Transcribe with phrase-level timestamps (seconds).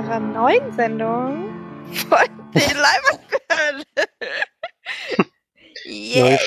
[0.00, 2.18] unserer neuen Sendung von
[2.54, 3.84] den Leibwandbehörde.
[5.84, 6.38] Yay!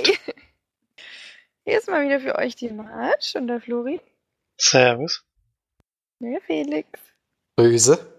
[1.63, 4.01] Hier ist mal wieder für euch die March und der Flori.
[4.57, 5.23] Servus.
[6.19, 6.87] Der Felix.
[7.55, 8.11] Böse.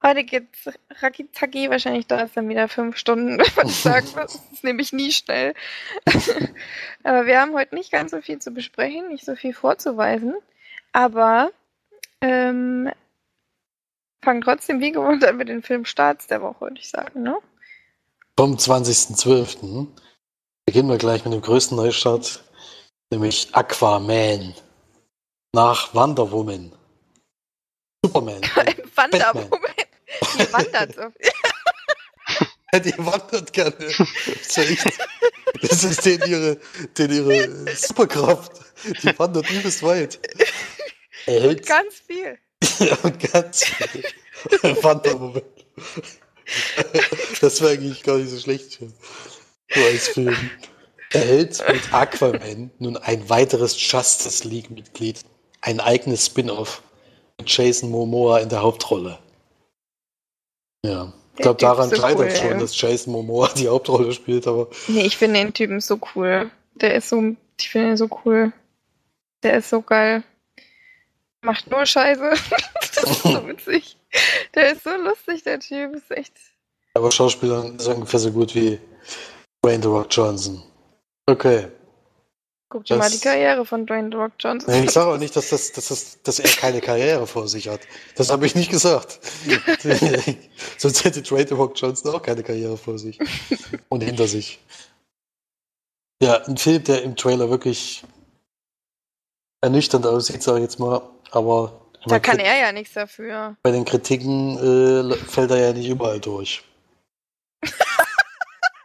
[0.00, 0.70] Heute geht's
[1.00, 4.14] Rakitaki, wahrscheinlich dauert es dann wieder fünf Stunden, wenn man sagen muss.
[4.14, 5.54] Das ist nämlich nie schnell.
[7.02, 10.36] Aber wir haben heute nicht ganz so viel zu besprechen, nicht so viel vorzuweisen.
[10.92, 11.50] Aber
[12.20, 12.92] ähm,
[14.24, 17.38] fangen trotzdem wie gewohnt an mit den Filmstarts der Woche, würde ich sagen, ne?
[18.36, 19.86] Vom 20.12.
[20.66, 22.42] beginnen wir gleich mit dem größten Neustart,
[23.10, 24.54] nämlich Aquaman.
[25.54, 26.72] Nach Wonder Woman.
[28.04, 28.42] Superman.
[28.96, 29.70] Wonder Woman.
[30.38, 31.12] Die wandert so.
[32.80, 33.76] Die wandert gerne.
[35.62, 36.58] Das ist, denen ihre,
[36.98, 38.52] denen ihre Superkraft.
[39.02, 40.18] Die wandert übelst weit.
[41.26, 42.38] Und ganz viel.
[43.02, 43.66] und ganz
[44.62, 45.42] Woman.
[47.40, 48.86] Das wäre eigentlich gar nicht so schlecht für
[49.74, 50.50] so als Film.
[51.10, 55.20] Erhält mit Aquaman nun ein weiteres Justice League-Mitglied,
[55.60, 56.82] ein eigenes Spin-off
[57.38, 59.18] mit Jason Momoa in der Hauptrolle.
[60.84, 62.58] Ja, ich glaube, daran so scheitert cool, schon, ey.
[62.58, 66.50] dass Jason Momoa die Hauptrolle spielt, aber Nee, ich finde den Typen so cool.
[66.74, 67.22] Der ist so,
[67.60, 68.52] ich finde ihn so cool.
[69.42, 70.24] Der ist so geil.
[71.44, 72.30] Macht nur Scheiße.
[72.94, 73.96] das ist so witzig.
[74.54, 75.94] Der ist so lustig, der Typ.
[75.94, 76.32] Ist echt.
[76.94, 78.78] aber Schauspieler ist ungefähr so gut wie
[79.64, 80.62] Dwayne The Rock Johnson.
[81.26, 81.68] Okay.
[82.70, 85.18] Guck dir Das- mal die Karriere von Dwayne The Rock Johnson Nee, ich sage auch
[85.18, 87.80] nicht, dass, das, dass, das, dass er keine Karriere vor sich hat.
[88.16, 89.20] Das habe ich nicht gesagt.
[90.78, 93.18] Sonst hätte Dwayne The Rock Johnson auch keine Karriere vor sich.
[93.90, 94.58] Und hinter sich.
[96.22, 98.02] Ja, ein Film, der im Trailer wirklich
[99.64, 101.00] ernüchternd aussieht, sage ich jetzt mal.
[101.30, 103.56] Aber Da kann er ja nichts dafür.
[103.62, 106.62] bei den Kritiken äh, fällt er ja nicht überall durch.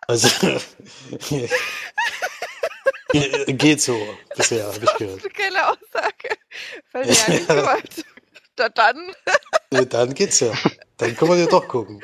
[0.07, 0.29] also,
[1.29, 1.50] ge-
[3.53, 3.97] geht so
[4.35, 5.34] bisher, habe ich gehört.
[5.34, 6.38] Keine Aussage.
[6.91, 8.06] Weil der ja nicht gemacht.
[8.56, 9.13] Da dann.
[9.72, 10.53] Ja, dann geht's ja.
[10.97, 12.01] Dann kann man ja doch gucken.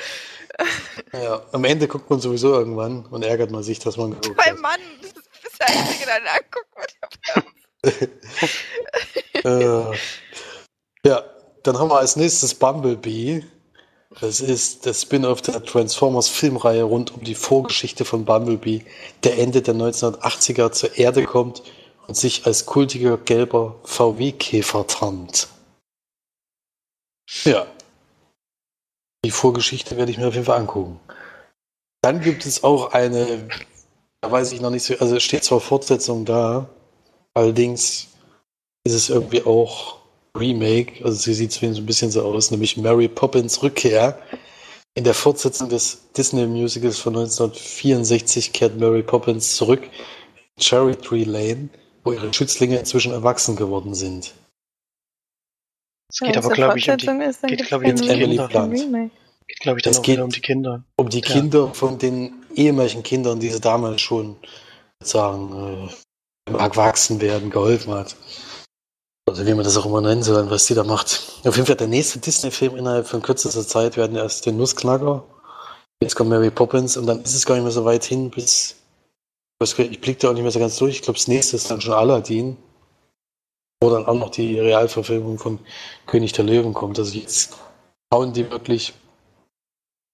[1.12, 4.54] Ja, am Ende guckt man sowieso irgendwann und ärgert man sich, dass man geguckt Mein
[4.54, 4.60] hat.
[4.62, 7.46] Mann, das ist der Einzige, der angucken wird.
[9.44, 9.98] Äh,
[11.06, 11.24] ja,
[11.62, 13.44] dann haben wir als nächstes Bumblebee.
[14.22, 18.86] Das ist das Spin-off der Transformers Filmreihe rund um die Vorgeschichte von Bumblebee,
[19.24, 21.62] der Ende der 1980er zur Erde kommt
[22.08, 25.48] und sich als kultiger gelber VW-Käfer tarnt.
[27.44, 27.68] Ja.
[29.26, 31.00] Die Vorgeschichte werde ich mir auf jeden Fall angucken.
[32.02, 33.48] Dann gibt es auch eine,
[34.22, 36.70] da weiß ich noch nicht so, also steht zwar Fortsetzung da,
[37.36, 38.08] allerdings
[38.84, 39.98] ist es irgendwie auch
[40.38, 44.20] Remake, also sie sieht zumindest ein bisschen so aus, nämlich Mary Poppins Rückkehr.
[44.98, 51.70] In der Fortsetzung des Disney-Musicals von 1964 kehrt Mary Poppins zurück in Cherry Tree Lane,
[52.04, 54.34] wo ihre Schützlinge inzwischen erwachsen geworden sind.
[56.10, 58.08] Es geht aber, glaube ich, um die, geht, glaub ich, um die.
[58.08, 58.80] Blunt.
[58.80, 59.12] Remake.
[59.48, 60.84] geht, glaube ich, dann Es geht- um die Kinder.
[60.98, 61.26] Um die Ja.
[61.28, 64.38] Kinder von den ehemaligen Kindern, die sie damals schon
[65.04, 65.94] sagen, äh,
[66.46, 68.16] Erwachsenwerden geholfen hat.
[69.28, 71.42] Also wie man das auch immer nennen soll, was die da macht.
[71.44, 75.24] Auf jeden Fall der nächste Disney-Film innerhalb von kürzester Zeit werden erst den Nussknacker.
[76.02, 78.76] Jetzt kommt Mary Poppins und dann ist es gar nicht mehr so weit hin, bis.
[79.58, 80.96] Ich weiß gar nicht, Ich blick da auch nicht mehr so ganz durch.
[80.98, 82.58] Ich glaube, das nächste ist dann schon Aladdin.
[83.82, 85.60] Wo dann auch noch die Realverfilmung von
[86.06, 87.00] König der Löwen kommt.
[87.00, 87.58] Also jetzt
[88.14, 88.94] hauen die wirklich,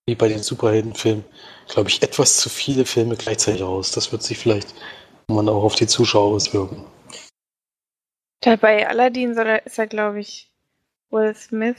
[0.08, 1.26] wie bei den Superheldenfilmen,
[1.68, 3.92] glaube ich, etwas zu viele Filme gleichzeitig raus.
[3.92, 4.74] Das wird sich vielleicht
[5.28, 6.86] man auch auf die Zuschauer auswirken.
[8.42, 10.52] Da bei Aladdin soll er, ist er, glaube ich,
[11.10, 11.78] Will Smith.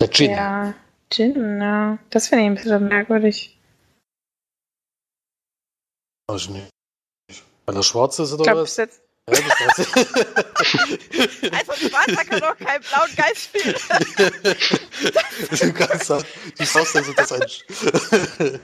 [0.00, 0.30] Der Gin.
[0.32, 0.74] Ja,
[1.10, 1.98] Jin, ja.
[2.10, 3.58] Das finde ich ein bisschen merkwürdig.
[6.28, 6.70] Also nicht.
[7.66, 8.76] Weil er schwarz ist Ich oder glaube, was?
[8.76, 9.01] jetzt.
[9.26, 9.38] Das
[11.52, 13.76] Also Schwarzer kann doch keinen blauen Geist spielen.
[15.60, 16.24] du kannst sagen,
[16.58, 17.42] du sagst also, dass ein.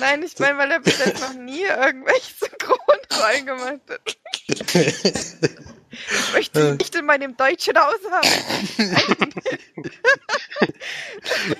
[0.00, 4.00] Nein, ich meine, weil er bis jetzt noch nie irgendwelche Synchronrollen gemacht hat.
[4.48, 8.28] Ich möchte ihn nicht in meinem deutschen Haus haben.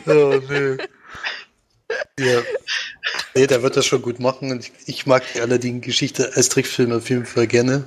[0.06, 0.78] oh, nee.
[2.18, 2.42] Ja.
[3.34, 4.50] Nee, der wird das schon gut machen.
[4.50, 7.84] Und ich, ich mag die Aladdin-Geschichte als Trickfilm auf jeden Fall gerne.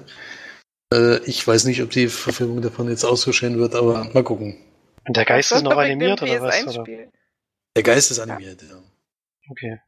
[0.94, 4.24] Äh, ich weiß nicht, ob die Verfilmung davon jetzt auch so schön wird, aber mal
[4.24, 4.58] gucken.
[5.08, 6.64] Und der Geist ist noch animiert oder was?
[6.64, 6.82] Oder?
[6.82, 7.12] PS1-Spiel.
[7.76, 8.82] Der Geist ist animiert, ja.
[9.50, 9.80] Okay.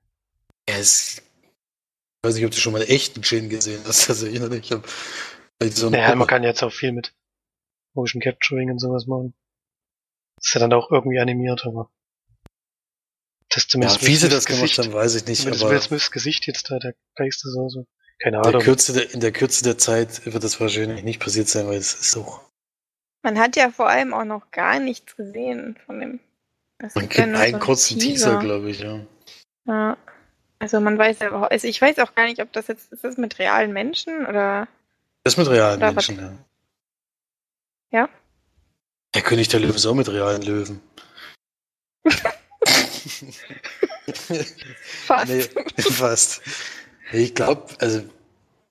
[0.67, 1.19] Er ist.
[1.19, 4.09] Ich weiß nicht, ob du schon mal einen echten Gin gesehen hast.
[4.09, 6.29] Also ich, ich hab, vielleicht so einen Ja, man Puppe.
[6.29, 7.13] kann jetzt auch viel mit
[7.95, 9.33] Motion Capturing und sowas machen.
[10.39, 11.89] ist ja dann auch irgendwie animiert, aber.
[13.49, 15.39] Das Ja, zumindest wie sie Will das Smiths gemacht haben, weiß ich nicht.
[15.39, 17.85] Zumindest Aber Will Smiths Gesicht jetzt da, der Geist ist oder so.
[18.19, 18.61] Keine in der, Ahnung.
[18.61, 21.93] Kürze der, in der Kürze der Zeit wird das wahrscheinlich nicht passiert sein, weil es
[21.93, 22.41] ist auch.
[23.21, 26.19] Man hat ja vor allem auch noch gar nichts gesehen von dem.
[26.79, 28.99] Man gibt ja einen so kurzen Teaser, glaube ich, ja.
[29.65, 29.97] Ja.
[30.59, 33.03] Also man weiß ja überhaupt, also ich weiß auch gar nicht, ob das jetzt, ist
[33.03, 34.67] das mit realen Menschen oder.
[35.23, 36.07] Das mit realen Oder was?
[36.07, 36.39] Menschen,
[37.91, 37.99] ja.
[37.99, 38.09] Ja?
[39.13, 40.81] Der König der Löwen ist auch mit realen Löwen.
[45.05, 45.29] Fast.
[45.29, 45.41] nee,
[45.81, 46.41] fast.
[47.11, 48.01] Ich glaube, also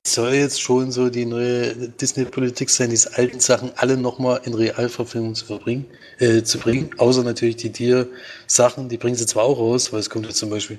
[0.07, 5.35] soll jetzt schon so die neue Disney-Politik sein, diese alten Sachen alle nochmal in Realverfilmung
[5.35, 5.87] zu verbringen,
[6.19, 6.91] äh, zu bringen.
[6.99, 10.51] Außer natürlich die Tier-Sachen, die bringen sie zwar auch raus, weil es kommt jetzt zum
[10.51, 10.79] Beispiel,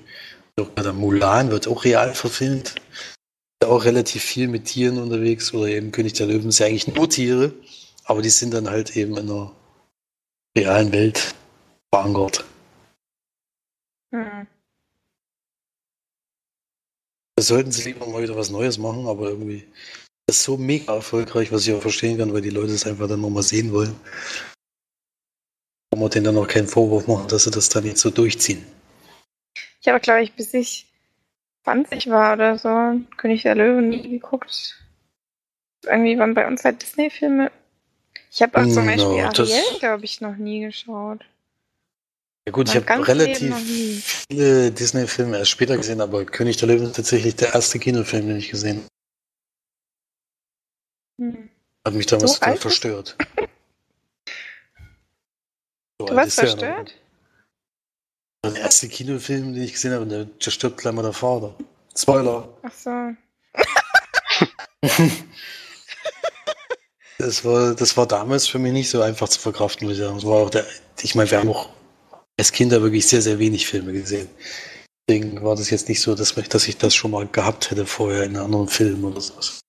[0.57, 2.75] der Mulan wird auch real verfilmt.
[3.65, 7.09] Auch relativ viel mit Tieren unterwegs oder eben König der Löwen ist ja eigentlich nur
[7.09, 7.53] Tiere,
[8.05, 9.51] aber die sind dann halt eben in einer
[10.57, 11.33] realen Welt
[11.93, 12.45] verankert.
[14.11, 14.47] Hm.
[17.35, 19.67] Da sollten sie lieber mal wieder was Neues machen, aber irgendwie
[20.27, 23.07] das ist so mega erfolgreich, was ich auch verstehen kann, weil die Leute es einfach
[23.07, 23.95] dann nochmal sehen wollen.
[25.91, 28.65] Kann man denen dann auch keinen Vorwurf machen, dass sie das dann jetzt so durchziehen.
[29.79, 30.91] Ich habe, glaube ich, bis ich
[31.63, 34.83] 20 war oder so, König der Löwen nie geguckt.
[35.85, 37.51] Irgendwie waren bei uns halt Disney-Filme.
[38.31, 41.23] Ich habe auch zum No, Beispiel das- Ariel, glaube ich, noch nie geschaut.
[42.47, 46.95] Ja gut, ich habe relativ viele Disney-Filme erst später gesehen, aber König der Löwen ist
[46.95, 48.77] tatsächlich der erste Kinofilm, den ich gesehen
[51.17, 51.33] habe.
[51.33, 51.49] Hm.
[51.85, 53.17] Hat mich damals So total alt verstört.
[55.99, 56.95] So Du warst ist der verstört?
[58.45, 61.53] Der erste Kinofilm, den ich gesehen habe, und da da stirbt gleich mal der Vater.
[61.97, 62.47] Spoiler.
[62.61, 63.13] Ach so.
[67.19, 70.15] Das war, das war damals für mich nicht so einfach zu verkraften, muss ich sagen.
[70.15, 70.67] Das war auch der,
[71.01, 71.67] ich meine, wir haben auch
[72.39, 74.29] als Kinder wirklich sehr, sehr wenig Filme gesehen.
[75.09, 78.23] Deswegen war das jetzt nicht so, dass, dass ich das schon mal gehabt hätte vorher
[78.23, 79.61] in einem anderen Film oder sowas.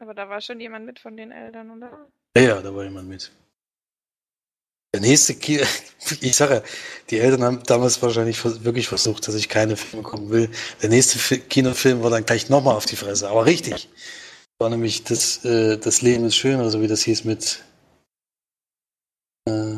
[0.00, 2.08] Aber da war schon jemand mit von den Eltern, oder?
[2.36, 3.32] Ja, ja, da war jemand mit.
[4.94, 5.60] Der nächste Ki
[6.20, 6.62] ich sage ja,
[7.10, 10.50] die Eltern haben damals wahrscheinlich wirklich versucht, dass ich keine Filme gucken will.
[10.80, 13.88] Der nächste Fi Kinofilm war dann gleich nochmal auf die Fresse, aber richtig.
[14.58, 17.62] War nämlich das, äh, das Leben ist schön, also wie das hieß mit
[19.46, 19.74] äh,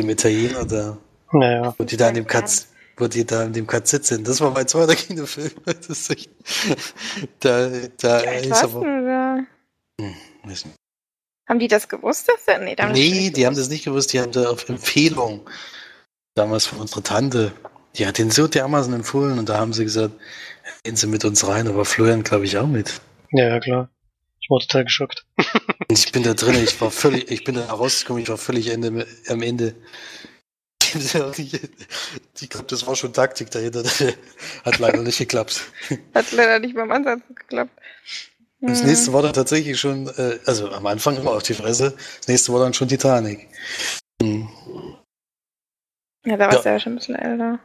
[0.00, 0.98] dem Italiener da,
[1.32, 1.74] Naja.
[1.78, 4.28] wo die da in dem Katz, wo die da in dem KZ sind.
[4.28, 5.52] Das war mein zweiter Kinofilm.
[5.64, 6.30] Das ist echt,
[7.40, 7.70] da,
[8.00, 8.80] da ist aber,
[10.44, 10.76] weiß nicht.
[11.48, 12.58] Haben die das gewusst, dass der?
[12.60, 15.40] Nee, Nee, die haben das nicht gewusst, die haben da auf Empfehlung
[16.34, 17.52] damals von unserer Tante,
[17.96, 20.14] die hat den so dermaßen empfohlen und da haben sie gesagt,
[20.82, 23.00] gehen Sie mit uns rein, aber Florian glaube ich auch mit.
[23.32, 23.90] Ja, ja, klar.
[24.40, 25.24] Ich war total geschockt.
[25.36, 28.68] Und ich bin da drin, ich war völlig, ich bin da rausgekommen, ich war völlig
[28.68, 29.74] Ende, am Ende.
[32.40, 33.84] Ich glaube, das war schon Taktik dahinter.
[34.64, 35.62] Hat leider nicht geklappt.
[36.14, 37.70] Hat leider nicht beim Ansatz geklappt.
[38.60, 42.28] Das nächste war dann tatsächlich schon, äh, also am Anfang immer auf die Fresse, das
[42.28, 43.48] nächste war dann schon Titanic.
[44.22, 44.48] Hm.
[46.24, 46.78] Ja, da warst du Ja.
[46.78, 47.58] schon ein bisschen älter.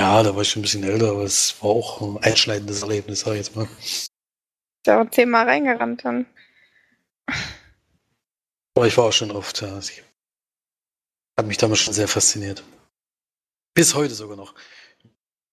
[0.00, 3.20] Ja, da war ich schon ein bisschen älter, aber es war auch ein einschneidendes Erlebnis,
[3.20, 3.68] sag ich jetzt mal.
[3.78, 4.08] Ist
[4.86, 6.26] ja auch zehnmal reingerannt dann.
[8.76, 9.78] Aber ich war auch schon oft, ja.
[11.36, 12.62] Hat mich damals schon sehr fasziniert.
[13.74, 14.54] Bis heute sogar noch.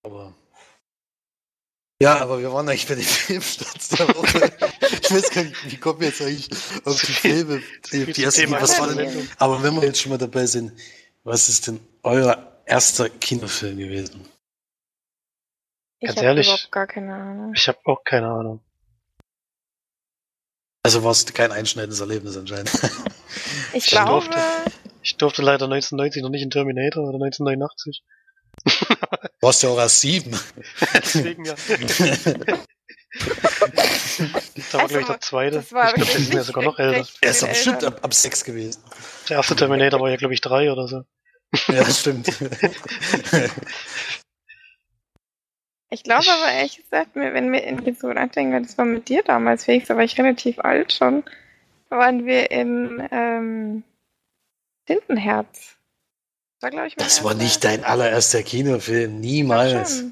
[0.03, 0.33] Aber.
[2.01, 4.51] Ja, aber wir waren eigentlich bei den Filmstarts der Woche.
[5.01, 6.49] ich weiß gar nicht, wie kommen wir jetzt eigentlich
[6.85, 7.61] auf die Filme?
[7.91, 10.71] Die, die ersten, Thema was war denn, aber wenn wir jetzt schon mal dabei sind,
[11.23, 14.25] was ist denn euer erster Kinofilm gewesen?
[15.99, 16.47] Ich Ganz hab ehrlich?
[16.47, 17.53] überhaupt gar keine Ahnung.
[17.55, 18.59] Ich habe auch keine Ahnung.
[20.83, 22.71] Also war es kein einschneidendes Erlebnis anscheinend.
[23.73, 24.39] Ich Ich glaube, durfte.
[25.03, 28.03] Ich durfte leider 1990 noch nicht in Terminator oder 1989.
[28.63, 28.71] Du
[29.41, 30.37] warst ja auch erst sieben.
[30.93, 31.55] Deswegen ja.
[34.71, 35.55] Da war, Also, glaube ich, der zweite.
[35.57, 37.07] das war ich glaube, das ist ja wirklich sogar noch älter.
[37.21, 38.81] Er ist bestimmt ab, ab sechs gewesen.
[39.29, 41.03] Der erste Terminator war ja, glaube ich, drei oder so.
[41.67, 42.29] Ja, stimmt.
[45.89, 49.09] Ich glaube aber ehrlich gesagt, mir- wenn wir in jetzt so nachdenken, das war mit
[49.09, 51.23] dir damals, Felix, da war ich relativ alt schon,
[51.89, 53.83] waren wir in ähm,
[54.85, 55.77] Tintenherz.
[56.59, 59.19] Das war, ich, Das war nicht dein allererster Kinofilm.
[59.19, 60.03] Niemals.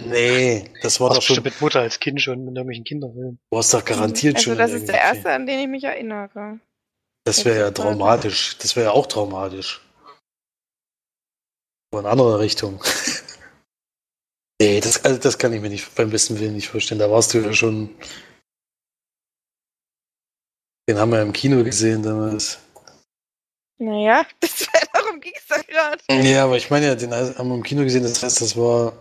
[0.00, 1.42] Nee, das war doch schon.
[1.42, 3.38] mit Mutter als Kind schon mit irgendwelchen Kinderfilmen.
[3.50, 4.58] Du warst doch garantiert also schon.
[4.58, 6.60] das ist der erste, an den ich mich erinnere.
[7.24, 7.74] Das wäre ja gerade.
[7.74, 8.56] traumatisch.
[8.58, 9.82] Das wäre ja auch traumatisch.
[11.90, 12.82] Aber in andere Richtung.
[14.60, 17.00] nee, das, also das kann ich mir nicht beim besten Willen nicht vorstellen.
[17.00, 17.94] Da warst du ja schon.
[20.88, 22.60] Den haben wir im Kino gesehen damals.
[23.78, 26.02] Naja, das wäre doch ging's da gerade.
[26.10, 28.92] Ja, aber ich meine ja, den haben wir im Kino gesehen, das heißt, das war.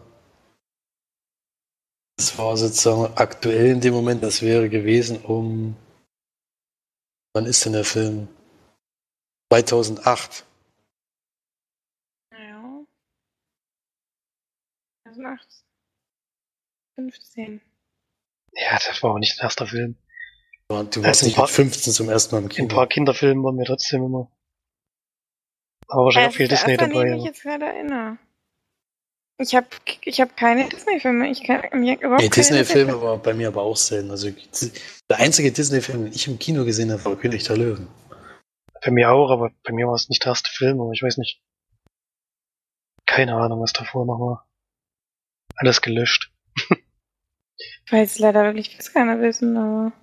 [2.18, 5.76] Das war sozusagen aktuell in dem Moment, das wäre gewesen um.
[7.34, 8.28] Wann ist denn der Film?
[9.54, 10.44] 2008.
[12.32, 12.86] Ja.
[15.04, 15.64] 2008.
[16.96, 17.62] 15.
[18.54, 19.96] Ja, das war auch nicht der erste Film.
[20.70, 22.66] Du Also warst ein nicht paar- mit 15 zum ersten Mal im In Kino.
[22.66, 24.32] ein paar Kinderfilmen waren wir trotzdem immer.
[25.88, 27.10] Aber wahrscheinlich auch viel Das ist Disney erste, an dabei.
[27.10, 28.18] den ich jetzt gerade erinnere.
[29.40, 29.68] Ich habe
[30.04, 31.30] ich hab keine Disney-Filme.
[31.30, 34.10] Ich kann mir überhaupt Nee, Disney-Filme war bei mir aber auch selten.
[34.10, 34.32] Also
[35.10, 37.88] der einzige Disney-Film, den ich im Kino gesehen habe, war König der Löwen.
[38.84, 41.18] Bei mir auch, aber bei mir war es nicht der erste Film, aber ich weiß
[41.18, 41.42] nicht.
[43.06, 44.50] Keine Ahnung, was davor noch war.
[45.56, 46.32] Alles gelöscht.
[47.86, 49.94] Ich weiß leider wirklich, was keiner wissen, aber.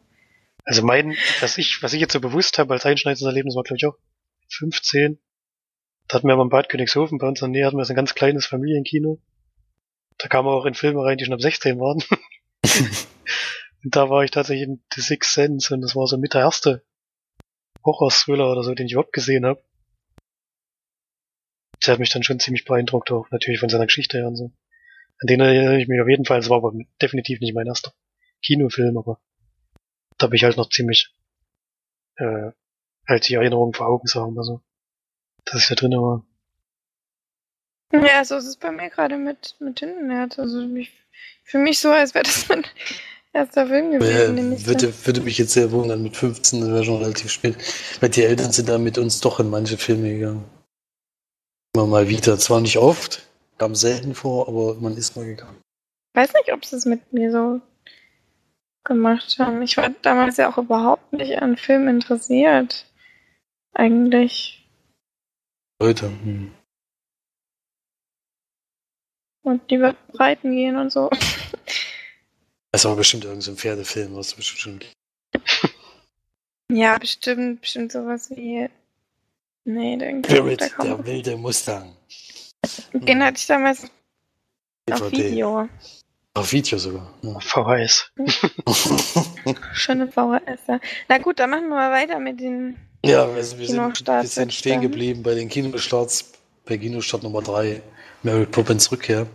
[0.64, 3.76] Also mein, was ich, was ich jetzt so bewusst habe als einschneidendes Erlebnis war, glaube
[3.76, 3.96] ich, auch
[4.48, 5.18] 15.
[6.08, 7.92] Da hatten wir aber in Bad Königshofen, bei uns in der Nähe hatten wir so
[7.92, 9.20] ein ganz kleines Familienkino.
[10.18, 12.02] Da kamen auch in Filme rein, die schon ab 16 waren.
[13.84, 16.42] und da war ich tatsächlich in The Sixth Sense und das war so mit der
[16.42, 16.84] erste
[17.84, 19.62] Horror-Thriller oder so, den ich überhaupt gesehen habe.
[21.84, 24.52] Der hat mich dann schon ziemlich beeindruckt, auch natürlich von seiner Geschichte her und so.
[25.20, 27.92] An den erinnere ich mich auf jeden Fall, es war aber definitiv nicht mein erster
[28.42, 29.20] Kinofilm, aber
[30.18, 31.14] da habe ich halt noch ziemlich
[32.16, 32.50] äh,
[33.06, 34.62] halt die Erinnerung vor Augen, sagen wir so.
[35.44, 36.24] Dass ich da drin war.
[37.92, 40.38] Ja, so ist es bei mir gerade mit, mit Tintenherz.
[40.38, 40.90] Also ich,
[41.44, 42.64] für mich so, als wäre das mein
[43.32, 46.70] erster Film gewesen, den Äh, ich würde, würde mich jetzt sehr wundern, mit 15, das
[46.70, 47.56] wäre schon relativ spät.
[48.00, 50.44] Weil die Eltern sind da mit uns doch in manche Filme gegangen.
[51.74, 52.38] Immer mal wieder.
[52.38, 55.60] Zwar nicht oft, kam selten vor, aber man ist mal gegangen.
[56.14, 57.60] weiß nicht, ob sie es mit mir so
[58.84, 59.62] gemacht haben.
[59.62, 62.86] Ich war damals ja auch überhaupt nicht an Filmen interessiert.
[63.72, 64.63] Eigentlich.
[65.82, 66.08] Heute.
[66.08, 66.54] Hm.
[69.42, 71.10] Und lieber reiten gehen und so.
[72.72, 74.80] Das war bestimmt irgendein so ein Pferdefilm, was du bestimmt schon.
[76.72, 78.68] Ja, bestimmt, bestimmt sowas wie.
[79.64, 81.96] Nee, den, Spirit, kam, der wilde Mustang.
[82.92, 83.84] den hatte ich damals
[84.90, 85.30] auf DVD.
[85.30, 85.68] Video.
[86.34, 87.14] Auf Video sogar.
[87.22, 87.38] Ja.
[87.38, 88.12] VHS.
[89.72, 90.60] Schöne VHS.
[90.66, 90.80] ja.
[91.08, 92.76] Na gut, dann machen wir mal weiter mit den.
[93.08, 96.32] Ja, also wir sind, wir sind stehen geblieben bei den Kinostarts,
[96.64, 97.82] bei Kinostart Nummer 3,
[98.22, 99.26] Mary Poppins Rückkehr.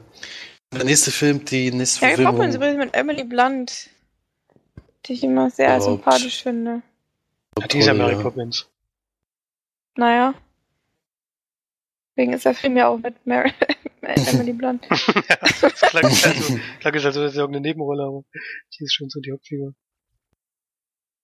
[0.73, 2.35] Der nächste Film, die nächste Ja, wir Verfilmung.
[2.37, 3.89] poppen übrigens mit Emily Blunt,
[5.05, 5.83] die ich immer sehr Überhaupt.
[5.83, 6.81] sympathisch finde.
[7.71, 8.21] Die ist ja Toll, Mary ja.
[8.21, 8.67] Poppins.
[9.95, 10.33] Naja.
[12.15, 13.51] Deswegen ist der Film ja auch mit Mary,
[14.01, 14.85] Emily Blunt.
[15.29, 18.23] ja, das klang halt so, klang halt so, das ist ja irgendeine Nebenrolle, aber
[18.77, 19.73] die ist schon so die Hauptfigur.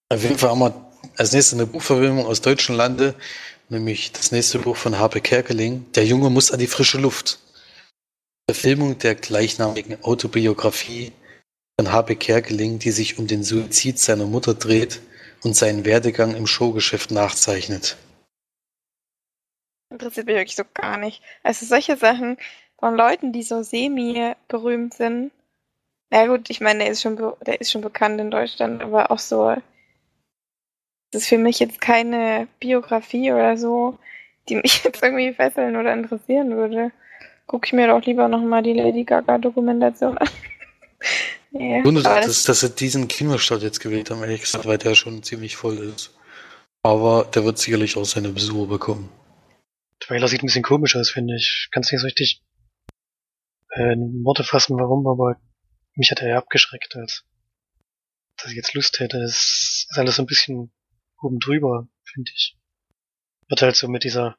[0.09, 3.15] Auf jeden Fall haben wir als nächstes eine Buchverfilmung aus deutschen Lande,
[3.69, 5.91] nämlich das nächste Buch von Harpe Kerkeling.
[5.93, 7.39] Der Junge muss an die frische Luft.
[8.47, 11.11] Verfilmung der gleichnamigen Autobiografie
[11.79, 15.01] von Harpe Kerkeling, die sich um den Suizid seiner Mutter dreht
[15.43, 17.97] und seinen Werdegang im Showgeschäft nachzeichnet.
[19.89, 21.23] Interessiert mich wirklich so gar nicht.
[21.41, 22.37] Also solche Sachen
[22.77, 25.31] von Leuten, die so semi-berühmt sind.
[26.11, 29.19] Na gut, ich meine, der ist schon, der ist schon bekannt in Deutschland, aber auch
[29.19, 29.55] so.
[31.15, 33.97] Das ist für mich jetzt keine Biografie oder so,
[34.49, 36.91] die mich jetzt irgendwie fesseln oder interessieren würde.
[37.47, 40.27] Gucke ich mir doch lieber nochmal die Lady Gaga-Dokumentation an.
[41.51, 44.93] nee, Wundert, aber dass, dass sie diesen Kinostart jetzt gewählt haben, ehrlich gesagt, weil der
[44.93, 46.13] schon ziemlich voll ist.
[46.83, 49.09] Aber der wird sicherlich auch seine Besucher bekommen.
[50.01, 51.69] Trailer sieht ein bisschen komisch aus, finde ich.
[51.71, 52.41] Kannst nicht so richtig
[53.71, 55.37] äh, in Worte fassen, warum, aber
[55.95, 57.23] mich hat er eher abgeschreckt, als
[58.35, 59.19] dass ich jetzt Lust hätte.
[59.19, 60.73] Es ist alles so ein bisschen
[61.21, 62.57] oben drüber, finde ich.
[63.47, 64.37] Wird halt so mit dieser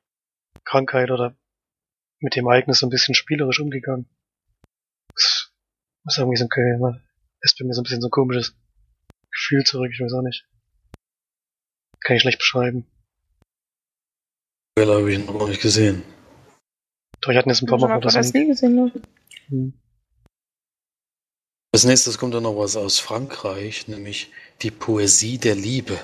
[0.64, 1.36] Krankheit oder
[2.20, 4.08] mit dem Ereignis so ein bisschen spielerisch umgegangen.
[5.14, 5.52] Das
[6.06, 7.02] ist irgendwie so ein,
[7.40, 8.56] ist bei mir so ein bisschen so ein komisches
[9.30, 10.46] Gefühl zurück, ich weiß auch nicht.
[12.00, 12.86] Kann ich schlecht beschreiben.
[14.76, 16.02] Trailer habe ich noch nicht gesehen.
[17.20, 18.74] Doch, ich hatte jetzt ein paar Mal mal das das nie gesehen.
[18.74, 18.92] Ne?
[19.48, 19.72] hm.
[21.72, 24.30] Als nächstes kommt dann noch was aus Frankreich, nämlich
[24.62, 25.98] die Poesie der Liebe.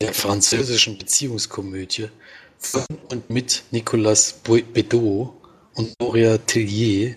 [0.00, 2.10] Der französischen Beziehungskomödie
[2.58, 5.34] von und mit Nicolas Bedeau
[5.74, 7.16] und Gloria Tillier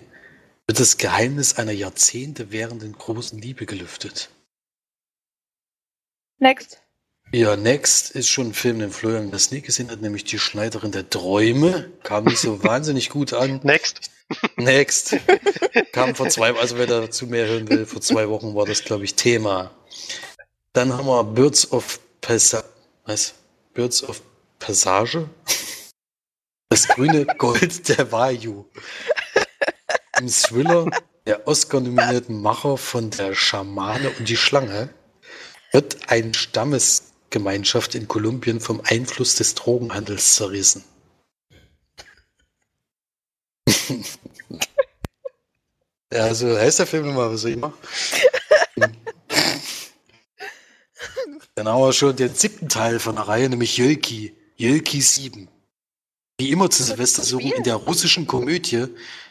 [0.66, 4.30] wird das Geheimnis einer Jahrzehnte währenden großen Liebe gelüftet.
[6.40, 6.80] Next.
[7.30, 10.90] Ja, Next ist schon ein Film, den Florian das nie gesehen hat, nämlich Die Schneiderin
[10.90, 11.90] der Träume.
[12.02, 13.60] Kam nicht so wahnsinnig gut an.
[13.62, 14.10] Next.
[14.56, 15.16] Next.
[15.92, 19.04] Kam vor zwei, also wer dazu mehr hören will, vor zwei Wochen war das, glaube
[19.04, 19.70] ich, Thema.
[20.72, 22.71] Dann haben wir Birds of Passage.
[23.04, 23.34] Was?
[23.74, 24.22] Birds of
[24.58, 25.28] Passage?
[26.68, 28.66] Das grüne Gold der Vayu.
[30.18, 30.90] Im Thriller
[31.26, 34.88] der Oscar-nominierten Macher von Der Schamane und die Schlange
[35.72, 40.84] wird eine Stammesgemeinschaft in Kolumbien vom Einfluss des Drogenhandels zerrissen.
[46.12, 47.78] ja, so heißt der Film immer, was ich machen?
[51.54, 54.34] Dann haben wir schon den siebten Teil von der Reihe, nämlich Jölki.
[54.56, 55.48] Jölki 7.
[56.38, 58.86] Wie immer zu Silvester suchen in der russischen Komödie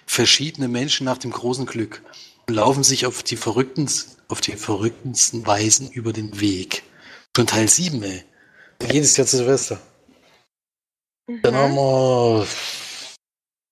[0.06, 2.04] verschiedene Menschen nach dem großen Glück
[2.48, 3.90] und laufen sich auf die, verrückten,
[4.28, 6.84] auf die verrücktensten Weisen über den Weg.
[7.36, 8.24] Schon Teil 7, ey.
[8.92, 9.80] Jedes Jahr zu Silvester.
[11.28, 11.42] Mhm.
[11.42, 12.48] Dann haben wir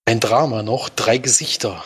[0.06, 1.84] ein Drama noch, drei Gesichter.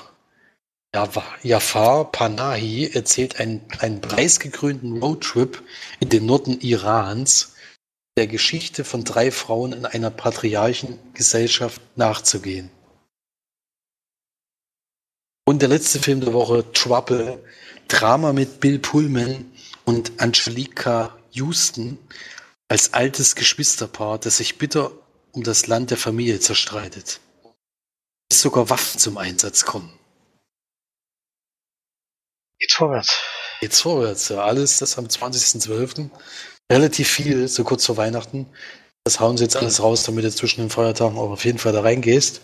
[1.43, 5.63] Jafar Panahi erzählt einen, einen preisgekrönten Roadtrip
[5.99, 7.55] in den Norden Irans,
[8.17, 12.71] der Geschichte von drei Frauen in einer patriarchen Gesellschaft nachzugehen.
[15.45, 17.43] Und der letzte Film der Woche, Trouble,
[17.89, 19.53] Drama mit Bill Pullman
[19.85, 21.99] und Angelika Houston
[22.69, 24.93] als altes Geschwisterpaar, das sich bitter
[25.33, 27.21] um das Land der Familie zerstreitet.
[28.29, 29.93] Bis sogar Waffen zum Einsatz kommen.
[32.65, 33.23] Geht's vorwärts.
[33.61, 34.43] Geht's vorwärts, ja.
[34.43, 36.09] Alles das am 20.12.
[36.73, 38.47] Relativ viel, so kurz vor Weihnachten.
[39.05, 41.75] Das hauen sie jetzt alles raus, damit du zwischen den Feiertagen auch auf jeden Fall
[41.75, 42.41] da reingehst.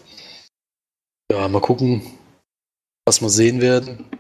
[1.33, 2.19] Ja, mal gucken,
[3.07, 4.11] was wir sehen werden.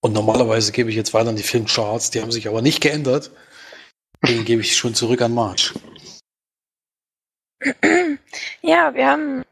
[0.00, 3.30] Und normalerweise gebe ich jetzt weiter an die Filmcharts, die haben sich aber nicht geändert.
[4.26, 5.74] Den gebe ich schon zurück an March.
[8.62, 9.44] Ja, wir haben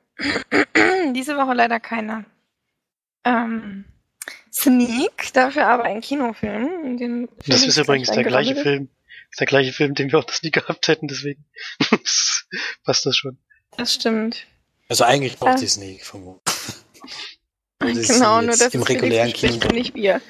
[1.14, 2.24] diese Woche leider keine
[3.24, 3.84] ähm,
[4.58, 6.96] Sneak, dafür aber ein Kinofilm.
[6.96, 8.88] Den das ist übrigens der gleiche Film,
[9.30, 11.44] ist der gleiche Film, den wir auch das nie gehabt hätten, deswegen
[12.84, 13.38] passt das schon.
[13.76, 14.46] Das stimmt.
[14.88, 15.58] Also eigentlich braucht ja.
[15.58, 16.40] die Sneak vom
[17.80, 20.20] Genau, nur das im regulären Kino nicht wir.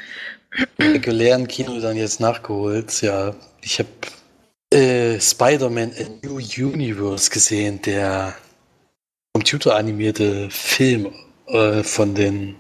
[0.76, 3.00] Im regulären Kino dann jetzt nachgeholt.
[3.00, 3.88] Ja, ich habe
[4.78, 8.34] äh, Spider-Man A New Universe gesehen, der
[9.32, 11.14] computeranimierte Film
[11.46, 12.56] äh, von den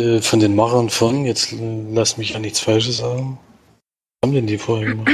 [0.00, 3.38] äh, von den Machern von, jetzt lass mich ja nichts Falsches sagen.
[4.20, 5.10] Was haben denn die vorher gemacht?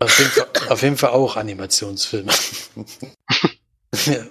[0.00, 2.32] auf, jeden Fall, auf jeden Fall auch Animationsfilme.
[4.06, 4.24] ja.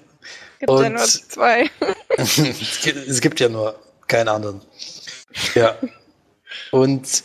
[0.59, 1.69] Gibt Und ja nur zwei.
[2.17, 4.61] es gibt ja nur keinen anderen.
[5.55, 5.77] Ja.
[6.71, 7.23] Und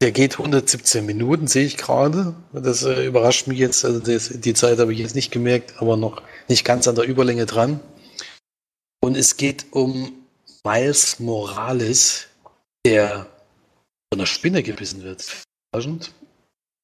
[0.00, 2.34] der geht 117 Minuten, sehe ich gerade.
[2.52, 3.84] Das äh, überrascht mich jetzt.
[3.84, 7.04] Also das, die Zeit habe ich jetzt nicht gemerkt, aber noch nicht ganz an der
[7.04, 7.80] Überlänge dran.
[9.04, 10.26] Und es geht um
[10.64, 12.28] Miles Morales,
[12.86, 13.26] der
[14.12, 15.44] von einer Spinne gebissen wird.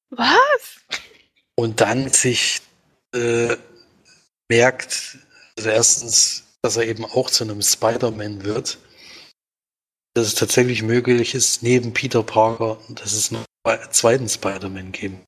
[0.09, 0.79] Was?
[1.55, 2.61] Und dann sich
[3.15, 3.55] äh,
[4.49, 5.17] merkt,
[5.57, 8.79] also erstens, dass er eben auch zu einem Spider-Man wird.
[10.13, 13.45] Dass es tatsächlich möglich ist, neben Peter Parker, dass es einen
[13.91, 15.23] zweiten Spider-Man geben.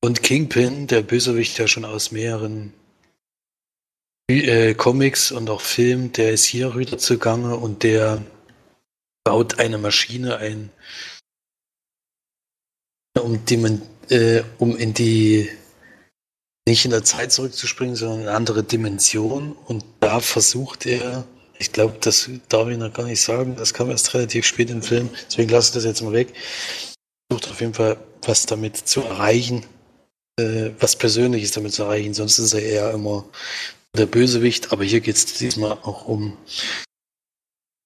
[0.00, 2.74] Und Kingpin, der Bösewicht ja schon aus mehreren
[4.28, 8.22] äh, Comics und auch Film, der ist hier wieder zugange und der
[9.24, 10.70] baut eine Maschine ein,
[13.18, 15.50] um, die man, äh, um in die
[16.66, 19.52] nicht in der Zeit zurückzuspringen, sondern in eine andere Dimension.
[19.66, 21.26] Und da versucht er,
[21.58, 24.82] ich glaube, das darf ich noch gar nicht sagen, das kam erst relativ spät im
[24.82, 26.32] Film, deswegen lasse ich das jetzt mal weg.
[27.30, 29.66] Versucht auf jeden Fall, was damit zu erreichen,
[30.40, 32.14] äh, was Persönliches damit zu erreichen.
[32.14, 33.26] Sonst ist er eher immer
[33.94, 36.36] der Bösewicht, aber hier geht es diesmal auch um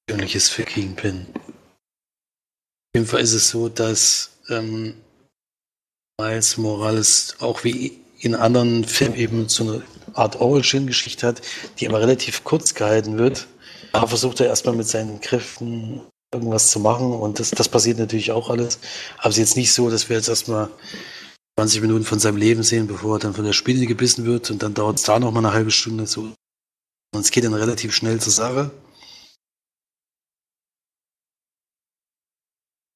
[0.06, 1.26] Persönliches für Kingpin.
[1.34, 4.94] Auf jeden Fall ist es so, dass ähm,
[6.18, 9.82] Miles Morales auch wie in anderen Filmen eben so eine
[10.14, 11.42] Art Origin-Geschichte hat,
[11.78, 13.46] die aber relativ kurz gehalten wird.
[13.92, 16.00] Da versucht er erstmal mit seinen Kräften
[16.32, 18.78] irgendwas zu machen und das, das passiert natürlich auch alles.
[19.18, 20.68] Aber es ist jetzt nicht so, dass wir jetzt erstmal
[21.58, 24.62] 20 Minuten von seinem Leben sehen, bevor er dann von der Spinne gebissen wird und
[24.62, 26.32] dann dauert es da nochmal eine halbe Stunde so.
[27.12, 28.70] Und es geht dann relativ schnell zur Sache.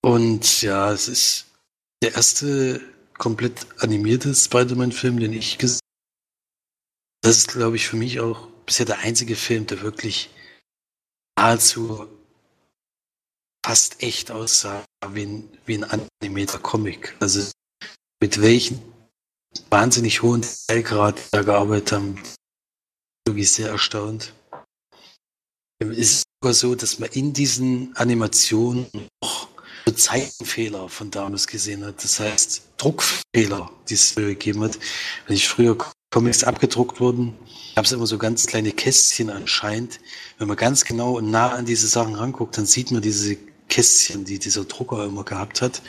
[0.01, 1.47] Und ja, es ist
[2.05, 2.81] der erste
[3.19, 7.23] komplett animierte Spider-Man-Film, den ich gesehen habe.
[7.23, 10.31] Das ist, glaube ich, für mich auch bisher der einzige Film, der wirklich
[11.37, 12.07] nahezu
[13.67, 17.17] fast echt aussah wie ein, wie ein animierter Comic.
[17.19, 17.41] Also
[18.23, 18.81] mit welchen
[19.69, 22.23] wahnsinnig hohen Teilgrad da gearbeitet haben,
[23.27, 24.33] wirklich sehr erstaunt.
[25.81, 28.87] Es ist sogar so, dass man in diesen Animationen
[29.21, 29.49] noch
[29.93, 32.03] Zeichenfehler von damals gesehen hat.
[32.05, 34.79] Das heißt, Druckfehler, die es gegeben hat.
[35.27, 35.77] Wenn ich früher
[36.15, 37.37] Comics abgedruckt wurden,
[37.75, 39.99] gab es immer so ganz kleine Kästchen anscheinend.
[40.39, 43.37] Wenn man ganz genau und nah an diese Sachen ranguckt, dann sieht man diese
[43.69, 45.83] Kästchen, die dieser Drucker immer gehabt hat.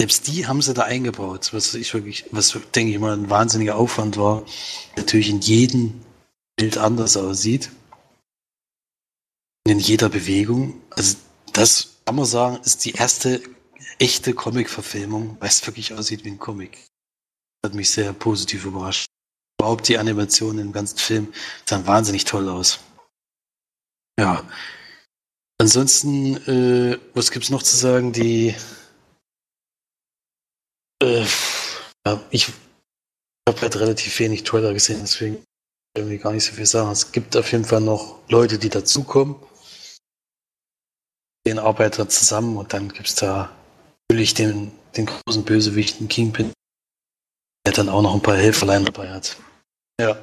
[0.00, 3.76] Selbst die haben sie da eingebaut, was ich wirklich, was denke ich mal ein wahnsinniger
[3.76, 4.44] Aufwand war,
[4.96, 6.00] natürlich in jedem
[6.56, 7.70] Bild anders aussieht.
[9.66, 10.82] In jeder Bewegung.
[10.90, 11.16] Also
[11.52, 13.40] das kann man sagen, ist die erste
[13.98, 16.78] echte Comic-Verfilmung, weil es wirklich aussieht wie ein Comic.
[17.64, 19.06] Hat mich sehr positiv überrascht.
[19.58, 21.32] Überhaupt die Animation im ganzen Film
[21.64, 22.80] sah wahnsinnig toll aus.
[24.18, 24.44] Ja.
[25.58, 28.12] Ansonsten, äh, was gibt's noch zu sagen?
[28.12, 28.54] Die
[31.02, 31.24] äh,
[32.06, 32.52] ja, ich
[33.48, 35.42] habe halt relativ wenig Trailer gesehen, deswegen
[35.96, 36.90] irgendwie gar nicht so viel sagen.
[36.90, 39.36] Es gibt auf jeden Fall noch Leute, die dazukommen
[41.46, 43.54] den Arbeiter zusammen und dann gibt es da
[44.08, 46.52] natürlich den, den großen Bösewichten Kingpin,
[47.66, 49.36] der dann auch noch ein paar Helferlein dabei hat.
[50.00, 50.16] Ja.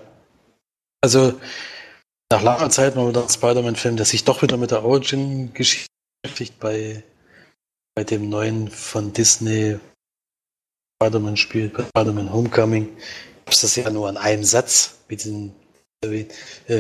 [1.04, 1.40] Also
[2.32, 5.88] nach langer Zeit mal wieder ein Spider-Man-Film, der sich doch wieder mit der Origin-Geschichte
[6.22, 7.04] beschäftigt bei,
[7.96, 9.80] bei dem neuen von Disney
[11.02, 12.88] Spider-Man spielt, bei Spider-Man Homecoming.
[13.46, 15.54] Gab es das ja nur an einem Satz mit den
[16.04, 16.26] äh,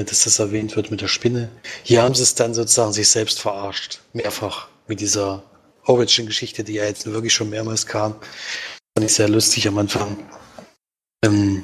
[0.03, 1.49] dass das erwähnt wird mit der Spinne.
[1.83, 3.99] Hier haben sie es dann sozusagen sich selbst verarscht.
[4.13, 4.67] Mehrfach.
[4.87, 5.43] Mit dieser
[5.85, 8.15] Origin-Geschichte, die ja jetzt wirklich schon mehrmals kam.
[8.97, 10.17] Fand ich sehr lustig am Anfang.
[11.23, 11.63] Ähm,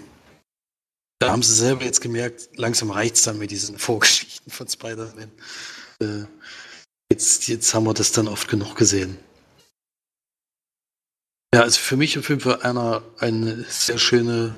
[1.19, 5.31] da haben sie selber jetzt gemerkt, langsam reicht es dann mit diesen Vorgeschichten von Spider-Man.
[5.99, 6.25] Äh,
[7.11, 9.17] jetzt, jetzt haben wir das dann oft genug gesehen.
[11.53, 14.55] Ja, also für mich auf jeden Fall einer, eine sehr schöne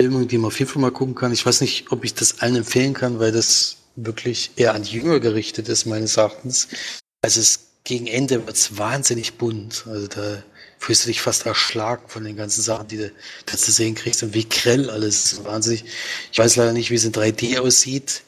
[0.00, 1.32] Filme, die man auf jeden Fall mal gucken kann.
[1.32, 4.96] Ich weiß nicht, ob ich das allen empfehlen kann, weil das wirklich eher an die
[4.96, 6.68] Jünger gerichtet ist, meines Erachtens.
[7.22, 9.84] Also es gegen Ende wird es wahnsinnig bunt.
[9.86, 10.42] Also da
[10.78, 13.12] fühlst du dich fast erschlagen von den ganzen Sachen, die du
[13.46, 15.44] da zu sehen kriegst und wie grell alles ist.
[15.44, 15.84] Wahnsinnig.
[16.32, 18.22] Ich weiß leider nicht, wie es in 3D aussieht.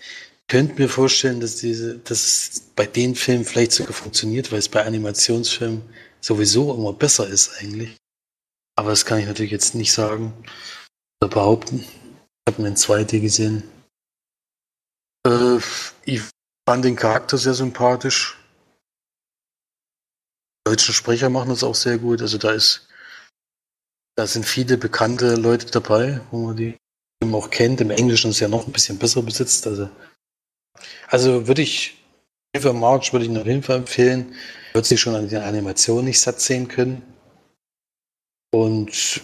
[0.49, 4.69] Könnt mir vorstellen, dass diese, dass es bei den Filmen vielleicht sogar funktioniert, weil es
[4.69, 5.83] bei Animationsfilmen
[6.27, 7.97] sowieso immer besser ist eigentlich.
[8.77, 10.33] Aber das kann ich natürlich jetzt nicht sagen
[11.21, 11.81] behaupten.
[11.81, 13.63] Ich habe in 2D gesehen.
[15.27, 15.59] Äh,
[16.05, 16.23] ich
[16.69, 18.37] fand den Charakter sehr sympathisch.
[20.67, 22.21] Die deutschen Sprecher machen das auch sehr gut.
[22.21, 22.89] Also da ist,
[24.17, 26.77] da sind viele bekannte Leute dabei, wo man die
[27.25, 27.81] auch kennt.
[27.81, 29.67] Im Englischen ist ja noch ein bisschen besser besetzt.
[29.67, 29.89] Also,
[31.09, 32.05] also würde ich,
[32.57, 34.35] für March würde ich auf jeden Fall empfehlen.
[34.77, 37.03] Wird sich schon an der Animation nicht satt sehen können.
[38.53, 39.23] Und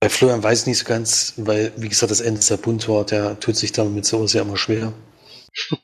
[0.00, 3.06] bei Florian weiß ich nicht so ganz, weil, wie gesagt, das Ende sehr bunt war,
[3.06, 4.92] der tut sich damit so sehr immer schwer.
[5.70, 5.78] Das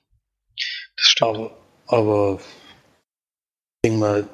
[0.97, 1.31] stimmt.
[1.37, 4.29] Aber, aber ich denke mal,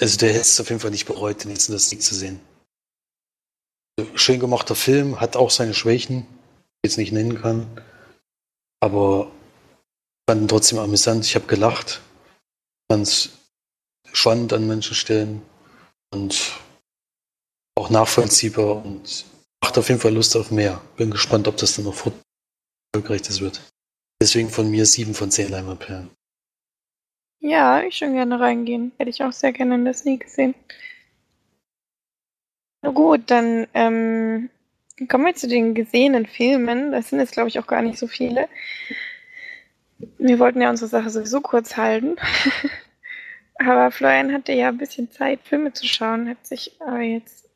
[0.00, 2.14] also der hätte es auf jeden Fall nicht bereut, den jetzt in das Sieg zu
[2.14, 2.40] sehen.
[4.14, 7.66] Schön gemachter Film, hat auch seine Schwächen, die ich jetzt nicht nennen kann.
[8.80, 11.26] Aber ich fand ihn trotzdem amüsant.
[11.26, 12.00] Ich habe gelacht.
[12.90, 13.43] Fand es
[14.14, 15.42] spannend an manchen Stellen.
[16.10, 16.52] Und
[17.76, 19.26] auch nachvollziehbar und
[19.62, 20.80] macht auf jeden Fall Lust auf mehr.
[20.96, 22.06] Bin gespannt, ob das dann noch
[22.94, 23.60] erfolgreich wird.
[24.20, 26.10] Deswegen von mir sieben von zehn Leimerperlen.
[27.40, 28.92] Ja, ich schon gerne reingehen.
[28.96, 30.54] Hätte ich auch sehr gerne in der Sneak gesehen.
[32.82, 34.50] Na gut, dann ähm,
[35.08, 36.92] kommen wir zu den gesehenen Filmen.
[36.92, 38.48] Das sind jetzt, glaube ich, auch gar nicht so viele.
[40.18, 42.16] Wir wollten ja unsere Sache sowieso kurz halten.
[43.56, 47.48] aber Florian hatte ja ein bisschen Zeit, Filme zu schauen, hat sich aber jetzt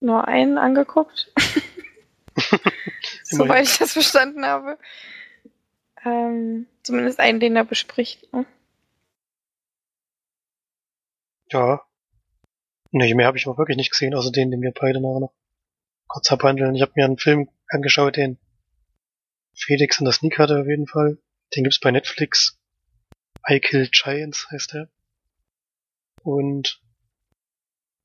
[0.00, 1.32] nur einen angeguckt.
[3.24, 4.78] Soweit ich das verstanden habe.
[6.04, 8.32] Ähm, zumindest einen, den er bespricht.
[8.32, 8.46] Ne?
[11.52, 11.82] Ja.
[12.90, 15.34] Nee, mehr habe ich auch wirklich nicht gesehen, außer den, den wir beide nachher noch
[16.08, 16.74] kurz abhandeln.
[16.74, 18.38] Ich habe mir einen Film angeschaut, den
[19.54, 21.18] Felix in der Sneak hatte auf jeden Fall.
[21.54, 22.59] Den gibt's bei Netflix.
[23.48, 24.88] I Kill Giants heißt der.
[26.22, 26.80] Und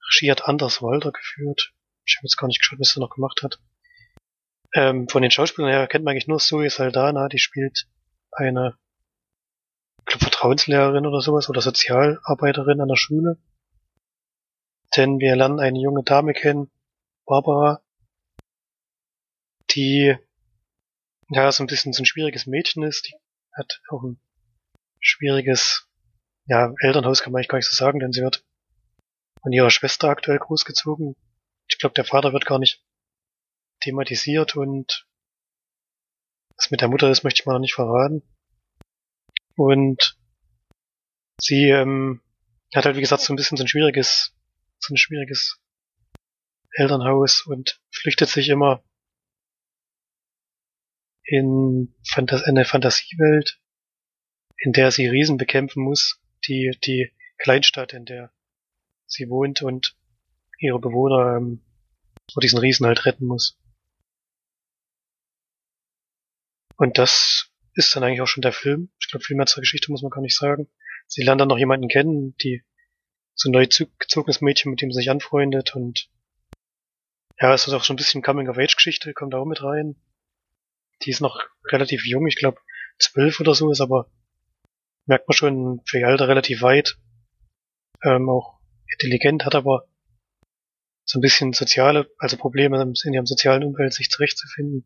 [0.08, 1.74] Regie hat Anders Walter geführt.
[2.06, 3.60] Ich habe jetzt gar nicht geschaut, was er noch gemacht hat.
[4.74, 7.88] Ähm, von den Schauspielern her kennt man eigentlich nur Zoe Saldana, die spielt
[8.32, 8.78] eine
[10.06, 13.38] glaub, Vertrauenslehrerin oder sowas oder Sozialarbeiterin an der Schule.
[14.96, 16.70] Denn wir lernen eine junge Dame kennen,
[17.26, 17.82] Barbara,
[19.72, 20.16] die
[21.30, 23.16] ja so ein bisschen so ein schwieriges Mädchen ist, die
[23.54, 24.20] hat auch ein
[25.06, 25.88] schwieriges
[26.48, 28.46] ja, Elternhaus kann man eigentlich gar nicht so sagen, denn sie wird
[29.42, 31.16] von ihrer Schwester aktuell großgezogen,
[31.68, 32.84] ich glaube, der Vater wird gar nicht
[33.82, 35.08] thematisiert und
[36.58, 38.24] was mit der Mutter ist, möchte ich mal noch nicht verraten.
[39.56, 40.18] Und
[41.40, 42.22] sie ähm,
[42.74, 44.34] hat halt, wie gesagt, so ein bisschen so ein schwieriges,
[44.80, 45.60] so ein schwieriges
[46.72, 48.84] Elternhaus und flüchtet sich immer
[51.24, 53.60] in Fantas eine Fantasiewelt,
[54.58, 58.32] in der sie Riesen bekämpfen muss, die, die Kleinstadt, in der
[59.08, 59.96] sie wohnt und
[60.60, 61.62] ihre Bewohner ähm,
[62.32, 63.60] vor diesen Riesen halt retten muss.
[66.78, 68.90] Und das ist dann eigentlich auch schon der Film.
[69.00, 70.70] Ich glaube, viel mehr zur Geschichte muss man gar nicht sagen.
[71.08, 72.64] Sie lernen dann noch jemanden kennen, die
[73.36, 73.68] so ein neu
[74.00, 76.10] gezogenes Mädchen, mit dem sie sich anfreundet und
[77.38, 79.98] ja, es ist auch so ein bisschen Coming-of-Age-Geschichte, kommt da auch mit rein.
[81.04, 82.62] Die ist noch relativ jung, ich glaube
[82.98, 84.10] zwölf oder so, ist aber
[85.06, 86.98] merkt man schon für ihr Alter relativ weit.
[88.04, 88.60] Ähm, auch
[88.92, 89.88] intelligent, hat aber
[91.06, 94.86] so ein bisschen soziale, also Probleme in ihrem sozialen Umfeld sich zurechtzufinden.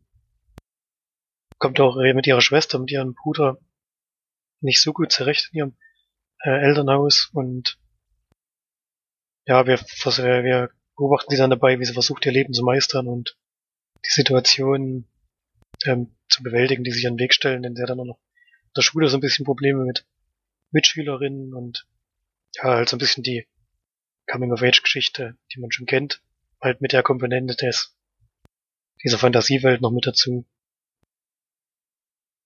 [1.58, 3.58] Kommt auch mit ihrer Schwester, mit ihrem Bruder
[4.60, 5.76] nicht so gut zurecht in ihrem
[6.42, 7.78] äh, Elternhaus und
[9.46, 13.36] ja, wir, wir beobachten sie dann dabei, wie sie versucht, ihr Leben zu meistern und
[14.04, 15.08] die Situation
[15.86, 18.20] ähm, zu bewältigen, die sich an den Weg stellen, denn sie hat dann auch noch
[18.76, 20.06] der Schule so ein bisschen Probleme mit
[20.70, 21.86] Mitschülerinnen und
[22.56, 23.46] ja, halt so ein bisschen die
[24.30, 26.22] Coming-of-Age-Geschichte, die man schon kennt,
[26.60, 27.96] halt mit der Komponente des
[29.02, 30.46] dieser Fantasiewelt noch mit dazu.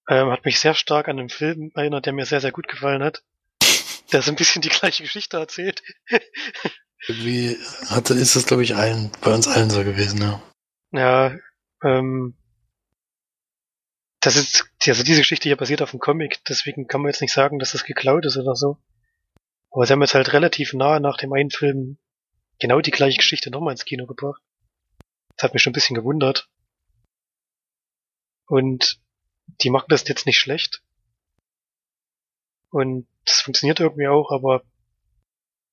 [0.09, 3.03] Ähm, hat mich sehr stark an einen Film erinnert, der mir sehr, sehr gut gefallen
[3.03, 3.23] hat.
[4.13, 5.83] Der so ein bisschen die gleiche Geschichte erzählt.
[7.09, 7.57] Irgendwie
[7.89, 10.43] hatte, ist das, glaube ich, allen, bei uns allen so gewesen, ja.
[10.93, 11.39] Ja,
[11.83, 12.37] ähm,
[14.25, 17.33] das ist, also diese Geschichte hier basiert auf einem Comic, deswegen kann man jetzt nicht
[17.33, 18.79] sagen, dass das geklaut ist oder so.
[19.71, 21.99] Aber sie haben jetzt halt relativ nahe nach dem einen Film
[22.59, 24.41] genau die gleiche Geschichte nochmal ins Kino gebracht.
[25.37, 26.49] Das hat mich schon ein bisschen gewundert.
[28.47, 29.01] Und
[29.63, 30.83] die machen das jetzt nicht schlecht.
[32.71, 34.63] Und das funktioniert irgendwie auch, aber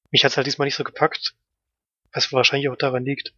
[0.10, 1.36] mich hat's halt diesmal nicht so gepackt.
[2.12, 3.34] Was wahrscheinlich auch daran liegt,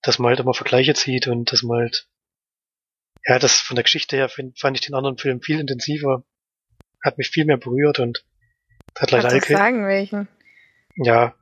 [0.00, 2.08] dass man halt immer Vergleiche zieht und dass man halt,
[3.24, 6.24] ja, das von der Geschichte her find, fand ich den anderen Film viel intensiver,
[7.02, 8.24] hat mich viel mehr berührt und
[8.98, 10.28] hat leider Kannst du sagen, welchen?
[10.96, 11.34] Ja,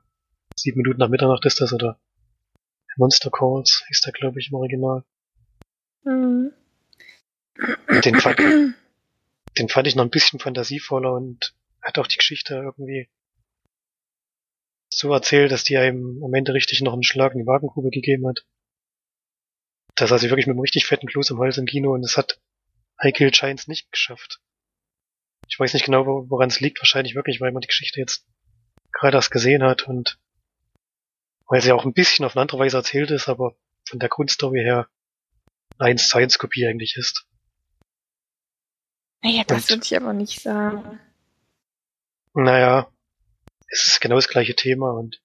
[0.55, 1.99] sieben Minuten nach Mitternacht ist das, oder
[2.97, 5.03] Monster Calls ist da, glaube ich, im Original.
[6.03, 6.53] Mhm.
[8.03, 13.09] Den fand, den fand ich noch ein bisschen fantasievoller und hat auch die Geschichte irgendwie
[14.89, 18.27] so erzählt, dass die einem am Ende richtig noch einen Schlag in die Wagengrube gegeben
[18.27, 18.45] hat.
[20.01, 22.41] Das also wirklich mit einem richtig fetten Kloß im Hals im Kino und es hat
[23.03, 24.39] I Killed Giants nicht geschafft.
[25.47, 26.81] Ich weiß nicht genau, woran es liegt.
[26.81, 28.25] Wahrscheinlich wirklich, weil man die Geschichte jetzt
[28.91, 30.17] gerade erst gesehen hat und
[31.45, 33.55] weil sie auch ein bisschen auf eine andere Weise erzählt ist, aber
[33.87, 34.89] von der Grundstory her
[35.77, 37.27] eine 1 1 Kopie eigentlich ist.
[39.21, 40.99] Naja, das würde ich aber nicht sagen.
[42.33, 42.91] Naja,
[43.67, 45.21] es ist genau das gleiche Thema und.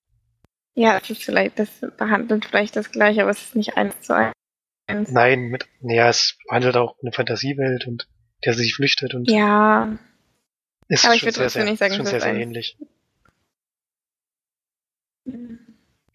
[0.75, 4.15] Ja, es ist vielleicht, das behandelt vielleicht das gleiche, aber es ist nicht eins zu
[4.15, 4.36] eins.
[4.89, 8.09] Nein, mit, naja, es behandelt auch eine Fantasiewelt und
[8.45, 9.29] der sich flüchtet und.
[9.31, 9.99] Ja.
[10.89, 12.77] Ist aber ich würde trotzdem nicht sagen, schon sehr, sehr ähnlich.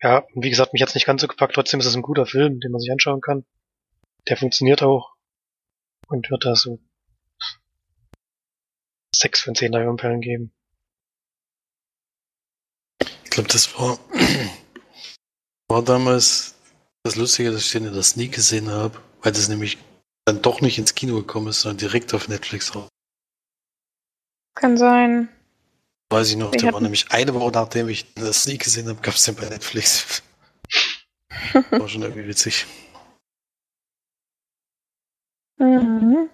[0.02, 1.54] Ja, und wie gesagt, mich hat's nicht ganz so gepackt.
[1.54, 3.46] Trotzdem ist es ein guter Film, den man sich anschauen kann.
[4.30, 5.16] Der funktioniert auch
[6.08, 6.80] und wird da so
[9.14, 10.54] sechs von zehn Leinwandperlen geben.
[13.26, 14.00] Ich glaube, das war,
[15.68, 16.56] war damals
[17.04, 19.78] das Lustige, dass ich den in der Sneak gesehen habe, weil das nämlich
[20.26, 22.90] dann doch nicht ins Kino gekommen ist, sondern direkt auf Netflix raus.
[24.56, 25.30] Kann sein.
[26.10, 29.02] Weiß ich noch, ich der war nämlich eine Woche nachdem ich das Sneak gesehen habe,
[29.02, 30.22] gab es den bei Netflix.
[31.72, 32.66] war schon irgendwie witzig.
[35.58, 36.30] Mhm.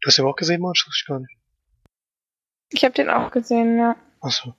[0.00, 0.86] Du hast ihn auch gesehen, Marsch?
[0.88, 1.36] Ich gar nicht.
[2.70, 3.96] Ich habe den auch gesehen, ja.
[4.20, 4.54] Achso.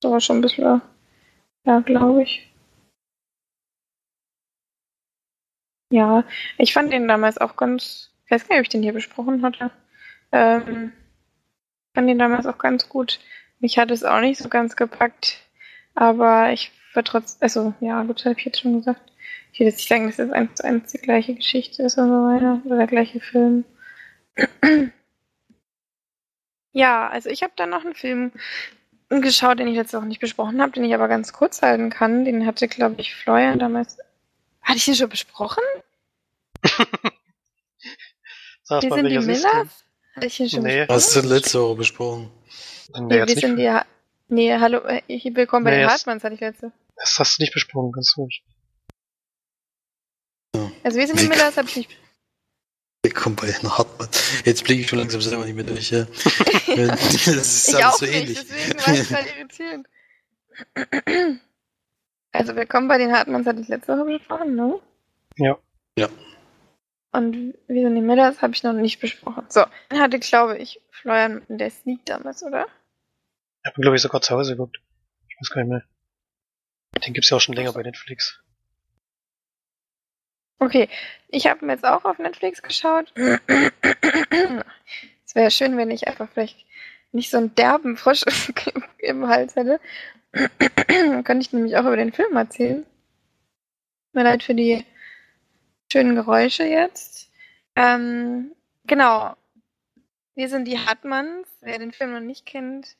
[0.00, 0.80] Das war schon ein bisschen,
[1.68, 2.48] ja, glaube ich.
[5.90, 6.24] Ja,
[6.58, 9.42] ich fand den damals auch ganz, ich weiß gar nicht, ob ich den hier besprochen
[9.42, 9.70] hatte.
[10.32, 10.92] Ähm,
[11.94, 13.20] fand den damals auch ganz gut.
[13.60, 15.38] Mich hat es auch nicht so ganz gepackt,
[15.94, 19.12] aber ich war trotzdem, also ja, gut, habe ich jetzt schon gesagt.
[19.52, 22.06] Ich will jetzt nicht sagen, dass es eins zu eins die gleiche Geschichte ist oder
[22.08, 23.64] so weiter, oder der gleiche Film.
[26.72, 28.32] ja, also ich habe dann noch einen Film
[29.10, 32.24] geschaut, den ich jetzt auch nicht besprochen habe, den ich aber ganz kurz halten kann.
[32.24, 33.98] Den hatte, glaube ich, Florian damals.
[34.62, 35.62] Hatte ich den schon besprochen?
[38.62, 39.84] Sag wir mal, sind die Millers?
[40.14, 40.80] Hatte ich den schon Nee.
[40.80, 40.94] besprochen?
[40.96, 42.30] Hast du letzte Woche besprochen?
[43.00, 43.70] Nee, wir sind die.
[43.70, 43.84] Ha
[44.28, 46.72] nee, hallo, äh, hier willkommen bei Nee, den Hartmanns, hatte ich letzte.
[46.96, 48.42] Das hast du nicht besprochen, ganz ruhig.
[50.82, 51.90] Also wir sind die Millers, habe ich nicht.
[53.04, 54.08] Willkommen bei den Hartmann.
[54.44, 55.90] Jetzt blicke ich schon langsam selber nicht mehr durch.
[55.90, 56.04] Ja.
[56.76, 58.38] das ist ich alles auch so nicht, ähnlich.
[58.40, 59.86] deswegen war ich gerade irritiert.
[62.32, 64.80] Also willkommen bei den Hartmanns hatte ich letzte Woche besprochen, ne?
[65.36, 65.56] Ja.
[65.96, 66.08] Ja.
[67.12, 69.44] Und wie sind die Millers habe ich noch nicht besprochen.
[69.48, 72.66] So, dann hatte, glaube ich, Florian in der Sneak damals, oder?
[73.62, 74.80] Ich habe glaube ich sogar zu Hause geguckt.
[75.28, 75.84] Ich weiß gar nicht mehr.
[77.06, 78.40] Den gibt's ja auch schon länger bei Netflix.
[80.60, 80.88] Okay,
[81.28, 83.12] ich habe mir jetzt auch auf Netflix geschaut.
[85.24, 86.64] Es wäre schön, wenn ich einfach vielleicht
[87.12, 88.24] nicht so einen derben Frosch
[88.98, 89.80] im Hals hätte.
[90.32, 92.84] Dann könnte ich nämlich auch über den Film erzählen.
[94.12, 94.84] Mir leid für die
[95.92, 97.30] schönen Geräusche jetzt.
[97.76, 98.52] Ähm,
[98.84, 99.36] genau.
[100.34, 101.46] Wir sind die Hartmanns.
[101.60, 102.96] Wer den Film noch nicht kennt.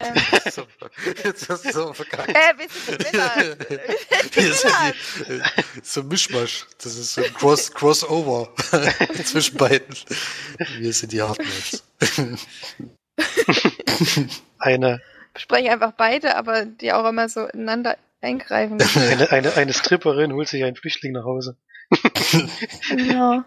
[0.00, 0.14] Ähm,
[0.50, 0.66] So,
[1.24, 2.28] Jetzt hast du so verkackt.
[2.30, 4.34] äh, wir sind.
[4.34, 4.72] Wir sind
[5.28, 5.42] äh,
[5.82, 6.66] so ein Mischmasch.
[6.78, 8.52] Das ist so ein Cross, Crossover
[9.24, 9.94] zwischen beiden.
[10.78, 11.84] Wir sind die Hartmanns.
[14.58, 15.00] Eine,
[15.36, 18.78] Sprechen einfach beide, aber die auch immer so ineinander eingreifen.
[18.96, 21.56] eine, eine, eine Stripperin holt sich einen Flüchtling nach Hause.
[22.88, 23.42] Genau.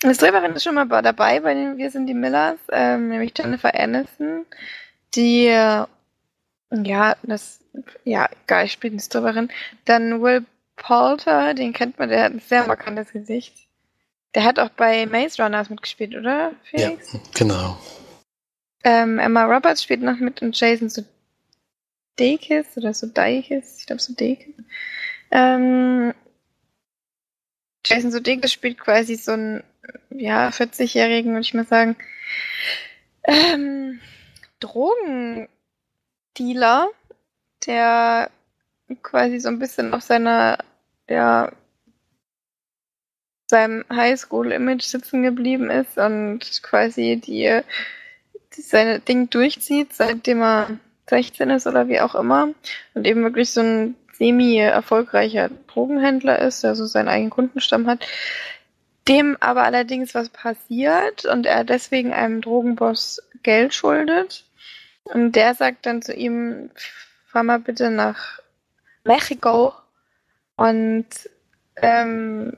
[0.00, 3.74] Das Drehberin ist schon mal dabei bei den Wir sind die Millers, ähm, nämlich Jennifer
[3.74, 4.46] Aniston,
[5.14, 5.86] die, äh,
[6.70, 7.60] ja, das,
[8.04, 9.50] ja, geil, spielt eine Stripperin.
[9.86, 10.44] Dann Will
[10.76, 13.66] Poulter, den kennt man, der hat ein sehr markantes Gesicht.
[14.34, 17.18] Der hat auch bei Maze Runners mitgespielt, oder, Ja, Felix?
[17.34, 17.76] genau.
[18.84, 24.54] Ähm, Emma Roberts spielt noch mit und Jason Sudeikis oder Sudeikis, ich glaube Sudeikis.
[25.32, 26.14] Ähm,
[27.84, 29.64] Jason Sudeikis spielt quasi so einen,
[30.10, 31.96] ja, 40-jährigen, würde ich mal sagen,
[33.24, 34.00] ähm,
[34.60, 35.48] Drogendealer,
[37.66, 38.30] der
[39.02, 40.58] quasi so ein bisschen auf seiner,
[41.08, 41.52] ja,
[43.46, 47.62] seinem Highschool-Image sitzen geblieben ist und quasi die
[48.50, 52.48] seine Ding durchzieht, seitdem er 16 ist oder wie auch immer.
[52.94, 58.04] Und eben wirklich so ein semi-erfolgreicher Drogenhändler ist, der so seinen eigenen Kundenstamm hat.
[59.08, 64.44] Dem aber allerdings was passiert und er deswegen einem Drogenboss Geld schuldet.
[65.04, 66.70] Und der sagt dann zu ihm,
[67.26, 68.40] fahr mal bitte nach
[69.04, 69.72] Mexiko
[70.56, 71.06] und
[71.76, 72.56] ähm,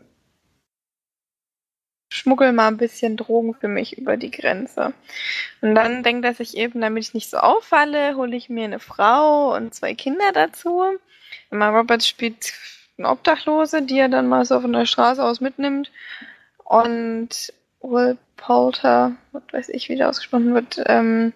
[2.08, 4.92] schmuggel mal ein bisschen Drogen für mich über die Grenze.
[5.60, 8.80] Und dann denkt er sich eben, damit ich nicht so auffalle, hole ich mir eine
[8.80, 10.82] Frau und zwei Kinder dazu.
[11.50, 12.52] Emma Roberts spielt
[12.98, 15.90] eine Obdachlose, die er dann mal so von der Straße aus mitnimmt.
[16.70, 21.32] Und Will Poulter, was weiß ich, wie der ausgesprochen wird, ähm,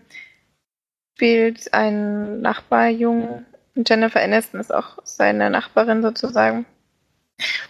[1.15, 3.45] spielt einen Nachbarjungen.
[3.75, 6.67] Jennifer Aniston ist auch seine Nachbarin sozusagen.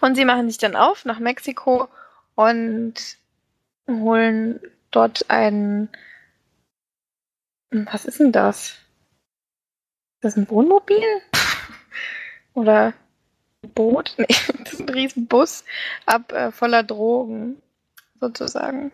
[0.02, 1.88] Und sie machen sich dann auf nach Mexiko
[2.34, 3.16] und
[3.88, 5.88] holen dort ein.
[7.70, 8.76] Was ist denn das?
[10.16, 11.02] Ist das ein Wohnmobil?
[12.52, 12.92] Oder
[13.68, 14.14] Boot?
[14.18, 14.26] Nee,
[14.64, 15.64] das ist ein riesen Bus
[16.06, 17.60] ab äh, voller Drogen,
[18.20, 18.92] sozusagen.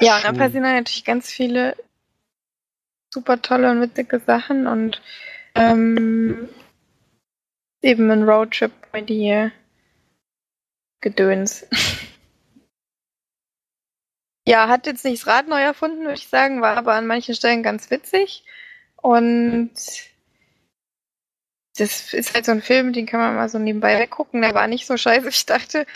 [0.00, 0.38] Ja, und dann Hm.
[0.38, 1.76] passieren dann natürlich ganz viele
[3.12, 5.00] super tolle und witzige Sachen und
[5.54, 6.48] ähm,
[7.82, 9.50] eben ein Roadtrip bei die
[11.00, 11.66] Gedöns.
[14.48, 17.34] ja, hat jetzt nicht das Rad neu erfunden, würde ich sagen, war aber an manchen
[17.34, 18.44] Stellen ganz witzig.
[18.96, 19.72] Und
[21.76, 24.42] das ist halt so ein Film, den kann man mal so nebenbei weggucken.
[24.42, 25.86] Der war nicht so scheiße, wie ich dachte.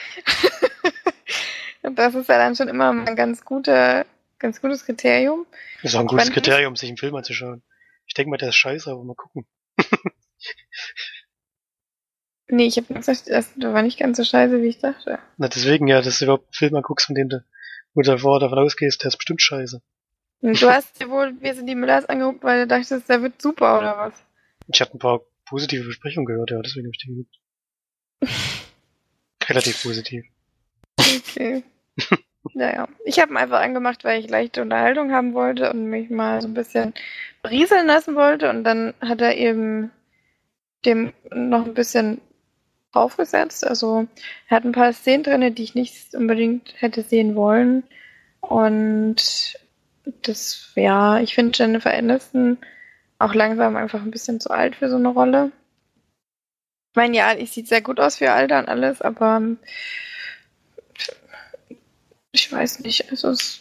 [1.82, 4.04] Das ist ja dann schon immer mal ein ganz guter,
[4.38, 5.46] ganz gutes Kriterium.
[5.82, 7.62] Das ist auch ein gutes Kriterium, sich einen Film anzuschauen.
[8.06, 9.46] Ich denke mal, der ist scheiße, aber mal gucken.
[12.50, 15.18] Nee, ich habe gesagt, das war nicht ganz so scheiße, wie ich dachte.
[15.36, 17.44] Na, deswegen ja, dass du überhaupt einen Film anguckst, von dem du,
[17.92, 19.82] wo du davor davon ausgehst, der ist bestimmt scheiße.
[20.40, 23.42] Und du hast dir wohl, wir sind die Müllers angeguckt, weil du dachtest, der wird
[23.42, 24.14] super oder was?
[24.68, 27.38] Ich hatte ein paar positive Besprechungen gehört, ja, deswegen habe ich den geguckt.
[29.48, 30.24] Relativ positiv.
[30.98, 31.62] Okay.
[32.54, 32.88] naja.
[33.04, 36.48] Ich habe ihn einfach angemacht, weil ich leichte Unterhaltung haben wollte und mich mal so
[36.48, 36.94] ein bisschen
[37.42, 38.50] berieseln lassen wollte.
[38.50, 39.90] Und dann hat er eben
[40.84, 42.20] dem noch ein bisschen
[42.92, 43.66] draufgesetzt.
[43.66, 44.06] Also
[44.48, 47.84] er hat ein paar Szenen drin, die ich nicht unbedingt hätte sehen wollen.
[48.40, 49.58] Und
[50.22, 52.58] das, ja, ich finde Jennifer Aniston
[53.18, 55.52] auch langsam einfach ein bisschen zu alt für so eine Rolle.
[56.92, 59.42] Ich meine, ja, ich sieht sehr gut aus für Alter und alles, aber
[62.32, 63.60] ich weiß nicht, also es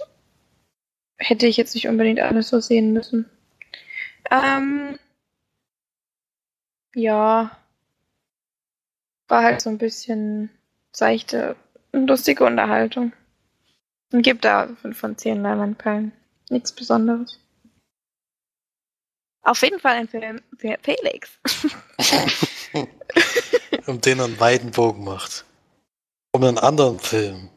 [1.17, 3.29] hätte ich jetzt nicht unbedingt alles so sehen müssen.
[4.31, 4.97] Ähm,
[6.95, 7.57] ja,
[9.27, 10.49] war halt so ein bisschen
[10.91, 11.55] seichte
[11.91, 13.13] lustige Unterhaltung.
[14.11, 16.13] Und gibt da 5 von 10 Leinwandperlen.
[16.49, 17.39] Nichts Besonderes.
[19.47, 21.29] Auf jeden Fall ein Film für Felix.
[23.87, 25.45] um den er einen weiten Bogen macht.
[26.33, 27.49] Um einen anderen Film,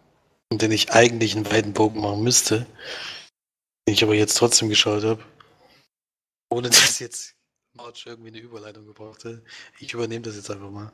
[0.52, 2.64] um den ich eigentlich einen weiten Bogen machen müsste,
[3.88, 5.24] den ich aber jetzt trotzdem geschaut habe,
[6.48, 7.34] ohne dass jetzt
[7.72, 9.42] Marge irgendwie eine Überleitung gebraucht hat.
[9.80, 10.92] Ich übernehme das jetzt einfach mal.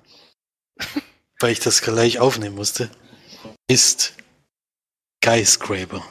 [1.40, 2.90] weil ich das gleich aufnehmen musste,
[3.68, 4.14] ist
[5.22, 6.02] Skyscraper.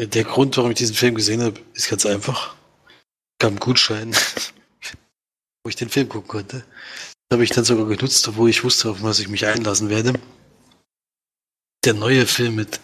[0.00, 2.56] Der Grund, warum ich diesen Film gesehen habe, ist ganz einfach.
[3.38, 4.14] Gab einen Gutschein,
[5.64, 6.64] wo ich den Film gucken konnte.
[7.28, 10.14] Das habe ich dann sogar genutzt, obwohl ich wusste, auf was ich mich einlassen werde.
[11.84, 12.80] Der neue Film mit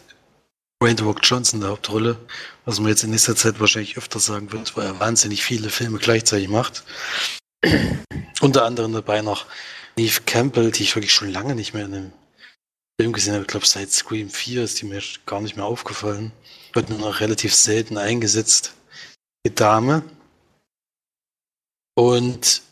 [0.83, 2.19] Dwayne Rock Johnson in der Hauptrolle,
[2.65, 5.99] was man jetzt in nächster Zeit wahrscheinlich öfter sagen wird, weil er wahnsinnig viele Filme
[5.99, 6.83] gleichzeitig macht.
[8.41, 9.47] Unter anderem dabei noch
[9.97, 12.13] Neve Campbell, die ich wirklich schon lange nicht mehr in einem
[13.01, 13.43] Film gesehen habe.
[13.43, 16.33] Ich glaube, seit Scream 4 ist die mir gar nicht mehr aufgefallen.
[16.73, 18.75] Wird nur noch relativ selten eingesetzt.
[19.47, 20.03] Die Dame.
[22.03, 22.63] Und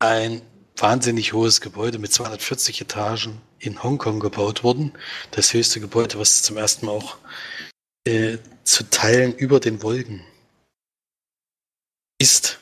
[0.00, 0.42] ein
[0.76, 4.92] wahnsinnig hohes Gebäude mit 240 Etagen in Hongkong gebaut worden.
[5.30, 7.18] Das höchste Gebäude, was zum ersten Mal auch
[8.08, 10.26] äh, zu Teilen über den Wolken
[12.20, 12.58] ist.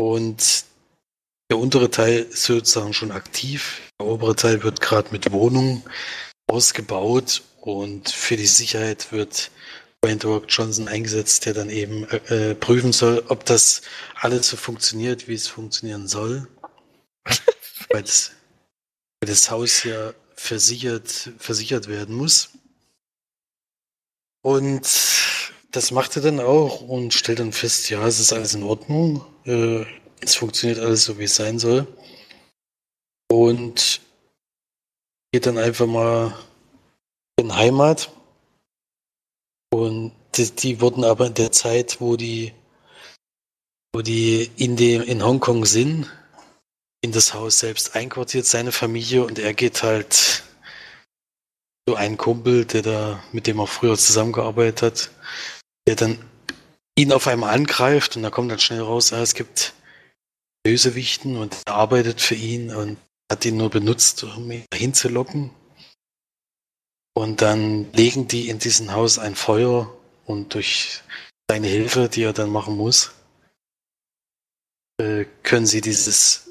[0.00, 0.64] Und
[1.50, 3.90] der untere Teil ist sozusagen schon aktiv.
[4.00, 5.82] Der obere Teil wird gerade mit Wohnungen
[6.46, 9.50] ausgebaut und für die Sicherheit wird
[10.02, 13.82] Wayne Johnson eingesetzt, der dann eben äh, prüfen soll, ob das
[14.14, 16.48] alles so funktioniert, wie es funktionieren soll.
[17.90, 18.32] weil, das,
[19.20, 22.50] weil das Haus ja versichert, versichert werden muss.
[24.42, 24.86] Und
[25.72, 29.24] das macht er dann auch und stellt dann fest, ja, es ist alles in Ordnung.
[29.44, 29.84] Äh,
[30.20, 31.86] es funktioniert alles so, wie es sein soll.
[33.30, 34.00] Und
[35.32, 36.38] geht dann einfach mal
[37.36, 38.10] in Heimat.
[39.70, 42.52] Und die, die wurden aber in der Zeit, wo die,
[43.92, 46.10] wo die in dem, in Hongkong sind,
[47.00, 50.42] in das Haus selbst einquartiert, seine Familie, und er geht halt
[51.88, 55.10] so ein Kumpel, der da, mit dem er früher zusammengearbeitet hat,
[55.86, 56.18] der dann
[56.98, 59.72] ihn auf einmal angreift und da kommt dann schnell raus, ah, es gibt
[60.64, 62.98] Bösewichten und er arbeitet für ihn und
[63.30, 65.50] hat ihn nur benutzt, um ihn hinzulocken.
[67.18, 69.92] Und dann legen die in diesem Haus ein Feuer
[70.24, 71.02] und durch
[71.50, 73.10] seine Hilfe, die er dann machen muss,
[74.98, 76.48] äh, können sie dieses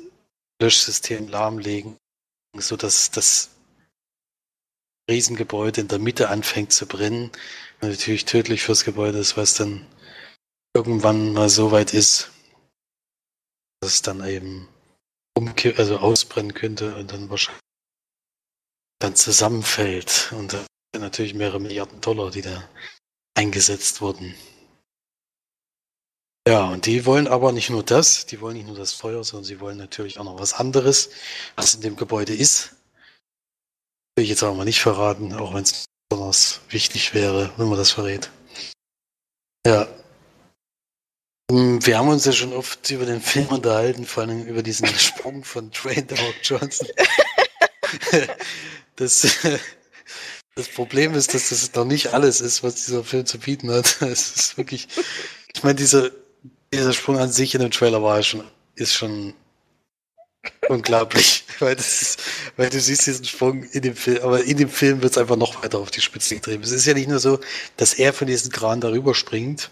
[0.62, 1.96] Löschsystem lahmlegen,
[2.58, 3.52] sodass das
[5.10, 7.32] Riesengebäude in der Mitte anfängt zu brennen.
[7.80, 9.88] Und natürlich tödlich fürs Gebäude ist, was dann
[10.76, 12.30] irgendwann mal so weit ist,
[13.80, 14.68] dass es dann eben
[15.34, 17.67] umkippen, also ausbrennen könnte und dann wahrscheinlich
[19.00, 20.32] dann zusammenfällt.
[20.34, 22.68] Und da sind natürlich mehrere Milliarden Dollar, die da
[23.36, 24.36] eingesetzt wurden.
[26.48, 29.44] Ja, und die wollen aber nicht nur das, die wollen nicht nur das Feuer, sondern
[29.44, 31.10] sie wollen natürlich auch noch was anderes,
[31.56, 32.76] was in dem Gebäude ist.
[34.16, 37.78] Will ich jetzt aber mal nicht verraten, auch wenn es besonders wichtig wäre, wenn man
[37.78, 38.32] das verrät.
[39.66, 39.88] Ja,
[41.50, 44.88] hm, wir haben uns ja schon oft über den Film unterhalten, vor allem über diesen
[45.00, 46.88] Sprung von The Rock Johnson.
[48.98, 49.26] das,
[50.56, 53.98] das Problem ist, dass das noch nicht alles ist, was dieser Film zu bieten hat.
[54.02, 54.88] Es ist wirklich,
[55.56, 56.12] ich meine, dieser,
[56.74, 58.44] dieser Sprung an sich in dem Trailer war schon,
[58.76, 59.34] ist schon
[60.68, 62.24] unglaublich, weil das ist,
[62.58, 65.36] weil du siehst diesen Sprung in dem Film, aber in dem Film wird es einfach
[65.36, 66.64] noch weiter auf die Spitze getrieben.
[66.64, 67.40] Es ist ja nicht nur so,
[67.78, 69.70] dass er von diesem Kran darüber springt,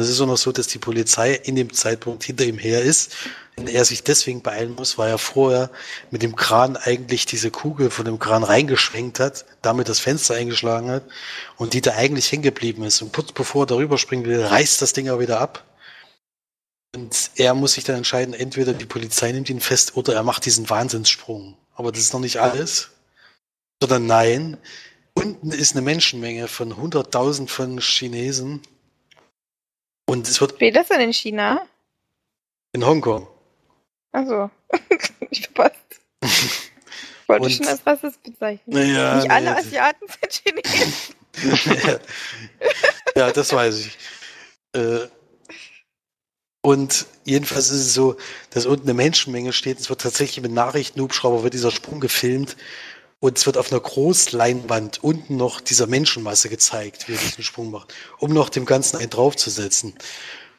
[0.00, 3.14] es ist auch noch so, dass die Polizei in dem Zeitpunkt hinter ihm her ist
[3.56, 5.70] und er sich deswegen beeilen muss, weil er vorher
[6.10, 10.90] mit dem Kran eigentlich diese Kugel von dem Kran reingeschwenkt hat, damit das Fenster eingeschlagen
[10.90, 11.04] hat
[11.58, 13.02] und die da eigentlich hängen geblieben ist.
[13.02, 15.64] Und kurz bevor er darüber springen will, reißt das Ding auch wieder ab.
[16.94, 20.46] Und er muss sich dann entscheiden, entweder die Polizei nimmt ihn fest oder er macht
[20.46, 21.56] diesen Wahnsinnssprung.
[21.74, 22.90] Aber das ist noch nicht alles.
[23.82, 24.56] Sondern nein,
[25.12, 28.62] unten ist eine Menschenmenge von 100.000 von Chinesen,
[30.06, 30.52] und es wird.
[30.52, 31.66] Spielt das denn in China?
[32.72, 33.26] In Hongkong.
[34.12, 34.50] Also,
[35.30, 35.76] ich verpasst.
[36.22, 38.94] Ich wollte schon als Rassist bezeichnen.
[38.94, 41.14] Ja, Nicht alle Asiaten sind Chinesen.
[43.16, 43.98] ja, das weiß ich.
[44.74, 45.08] Äh,
[46.62, 48.16] und jedenfalls ist es so,
[48.50, 49.80] dass unten eine Menschenmenge steht.
[49.80, 52.56] Es wird tatsächlich mit Nachrichtenhubschrauber wird dieser Sprung gefilmt
[53.22, 57.70] und es wird auf einer Großleinwand unten noch dieser Menschenmasse gezeigt, wie er diesen Sprung
[57.70, 59.94] macht, um noch dem Ganzen einen draufzusetzen.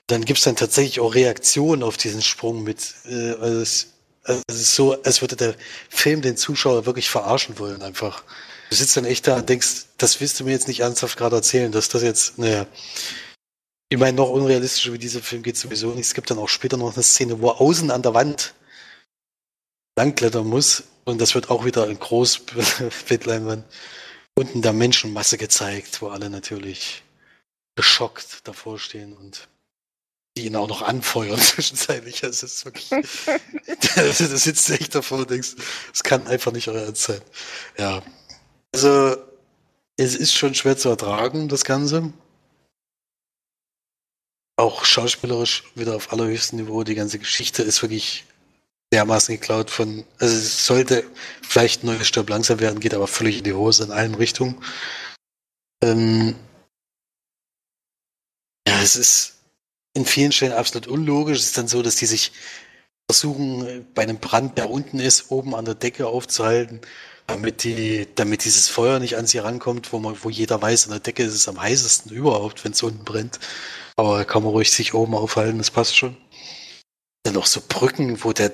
[0.08, 2.96] Dann gibt es dann tatsächlich auch Reaktionen auf diesen Sprung mit.
[3.06, 3.88] Äh, also es
[4.24, 5.56] Also es ist so, als würde der
[5.90, 8.24] Film den Zuschauer wirklich verarschen wollen, einfach.
[8.70, 11.36] Du sitzt dann echt da und denkst, das willst du mir jetzt nicht ernsthaft gerade
[11.36, 12.66] erzählen, dass das jetzt, naja.
[13.90, 16.08] Ich meine, noch unrealistischer wie dieser Film geht sowieso nicht.
[16.08, 18.54] Es gibt dann auch später noch eine Szene, wo er außen an der Wand
[19.98, 20.84] langklettern muss.
[21.06, 23.66] Und das wird auch wieder in Großbildleinwand
[24.36, 27.04] unten der Menschenmasse gezeigt, wo alle natürlich
[27.76, 29.48] geschockt davor stehen und
[30.36, 32.24] die ihn auch noch anfeuern zwischenzeitlich.
[32.24, 32.90] Also es ist wirklich,
[33.96, 35.56] da sitzt echt davor und denkst,
[35.94, 37.22] es kann einfach nicht euer Ernst sein.
[37.78, 38.02] Ja.
[38.74, 39.18] Also,
[39.98, 42.12] es ist schon schwer zu ertragen, das Ganze.
[44.56, 46.84] Auch schauspielerisch wieder auf allerhöchstem Niveau.
[46.84, 48.26] Die ganze Geschichte ist wirklich
[48.94, 51.04] dermaßen geklaut von, also es sollte
[51.42, 54.64] vielleicht ein neues Stirb langsam werden, geht aber völlig in die Hose in allen Richtungen.
[55.84, 56.36] Ähm,
[58.68, 59.40] ja, es ist
[59.96, 61.40] in vielen Stellen absolut unlogisch.
[61.40, 62.32] Es ist dann so, dass die sich
[63.10, 66.82] versuchen, bei einem Brand, der unten ist, oben an der Decke aufzuhalten,
[67.28, 70.92] damit die, damit dieses Feuer nicht an sie rankommt, wo man, wo jeder weiß, an
[70.92, 73.40] der Decke ist es am heißesten überhaupt, wenn es unten brennt.
[73.96, 76.16] Aber kann man ruhig sich oben aufhalten, das passt schon.
[77.24, 78.52] Dann noch so Brücken, wo der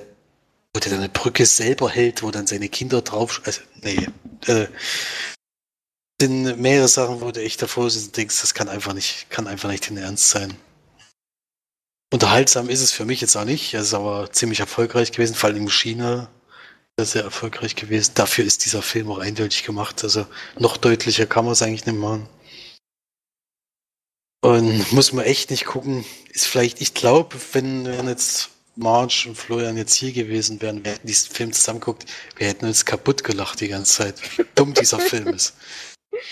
[0.74, 3.42] wo der dann eine Brücke selber hält, wo dann seine Kinder drauf.
[3.44, 4.06] Also, nee.
[4.46, 4.66] Äh,
[6.20, 9.46] sind mehrere Sachen, wo du echt davor sitzt und denkst, das kann einfach nicht, kann
[9.46, 10.54] einfach nicht in Ernst sein.
[12.12, 13.72] Unterhaltsam ist es für mich jetzt auch nicht.
[13.74, 16.28] Es ist aber ziemlich erfolgreich gewesen, vor allem in China
[16.98, 18.12] sehr erfolgreich gewesen.
[18.14, 20.02] Dafür ist dieser Film auch eindeutig gemacht.
[20.04, 20.26] Also
[20.58, 22.28] noch deutlicher kann man es eigentlich nicht machen.
[24.42, 26.04] Und muss man echt nicht gucken.
[26.30, 30.92] Ist vielleicht, ich glaube, wenn, wenn jetzt Marge und Florian jetzt hier gewesen wären, wir
[30.92, 32.06] hätten diesen Film zusammengeguckt,
[32.36, 34.38] wir hätten uns kaputt gelacht die ganze Zeit.
[34.38, 35.54] Wie dumm dieser Film ist.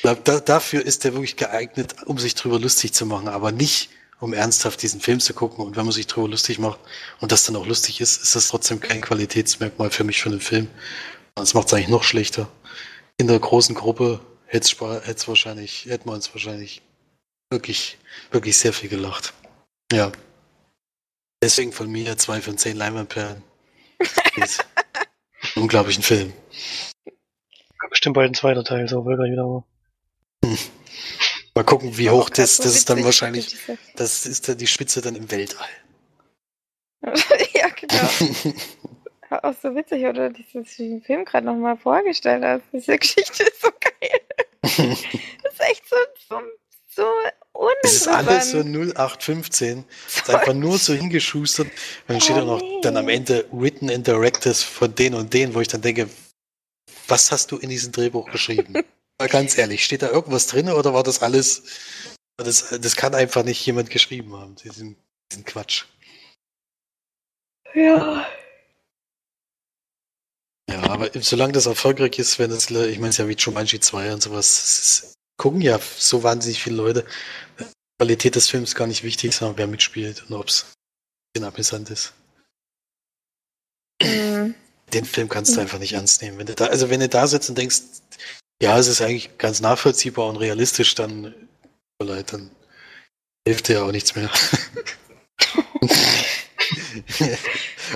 [0.03, 4.32] Da, dafür ist er wirklich geeignet, um sich drüber lustig zu machen, aber nicht, um
[4.32, 5.64] ernsthaft diesen Film zu gucken.
[5.64, 6.80] Und wenn man sich drüber lustig macht
[7.20, 10.41] und das dann auch lustig ist, ist das trotzdem kein Qualitätsmerkmal für mich für den
[10.41, 10.68] Film.
[11.34, 12.49] Das macht es eigentlich noch schlechter.
[13.16, 14.68] In der großen Gruppe hätte
[15.26, 16.82] wahrscheinlich, hätten wir uns wahrscheinlich
[17.51, 17.99] wirklich,
[18.30, 19.32] wirklich sehr viel gelacht.
[19.93, 20.12] Ja.
[21.43, 23.43] Deswegen von mir zwei von zehn Leinwandperlen.
[25.55, 26.32] Unglaublichen Film.
[27.91, 29.64] Bestimmt bald ein zweiter Teil, so will er wieder.
[30.45, 30.59] Hm.
[31.55, 33.57] Mal gucken, wie hoch das, das ist dann wahrscheinlich,
[33.97, 35.68] das ist dann die Spitze dann im Weltall.
[37.03, 38.55] ja, genau.
[39.30, 40.30] Auch so witzig, oder?
[40.30, 42.62] Dieses Film gerade nochmal vorgestellt hast.
[42.72, 44.20] Diese Geschichte ist so geil.
[44.62, 45.97] das ist echt so,
[46.28, 46.41] so,
[46.86, 47.03] so
[47.82, 49.84] es ist alles so 0815.
[50.06, 51.66] Es ist einfach nur so hingeschustert.
[51.66, 51.74] Und
[52.06, 52.80] dann steht oh, da noch nee.
[52.82, 56.09] dann am Ende written and directed von den und den, wo ich dann denke,
[57.09, 58.74] was hast du in diesem Drehbuch geschrieben?
[59.18, 61.64] Mal ganz ehrlich, steht da irgendwas drin oder war das alles?
[62.36, 64.96] Das, das kann einfach nicht jemand geschrieben haben, diesen,
[65.32, 65.86] diesen Quatsch.
[67.74, 68.28] Ja.
[70.70, 74.12] Ja, aber solange das erfolgreich ist, wenn es, ich meine es ja wie Jumanji 2
[74.12, 77.07] und sowas, ist, gucken ja so wahnsinnig viele Leute.
[77.99, 80.66] Qualität des Films gar nicht wichtig, sondern wer mitspielt und ob es
[81.41, 82.12] amüsant ist.
[84.03, 84.55] Mhm.
[84.93, 86.39] Den Film kannst du einfach nicht ernst nehmen.
[86.39, 87.80] Wenn du da, also wenn du da sitzt und denkst,
[88.61, 91.34] ja, es ist eigentlich ganz nachvollziehbar und realistisch, dann,
[91.99, 92.51] dann
[93.47, 94.28] hilft dir ja auch nichts mehr.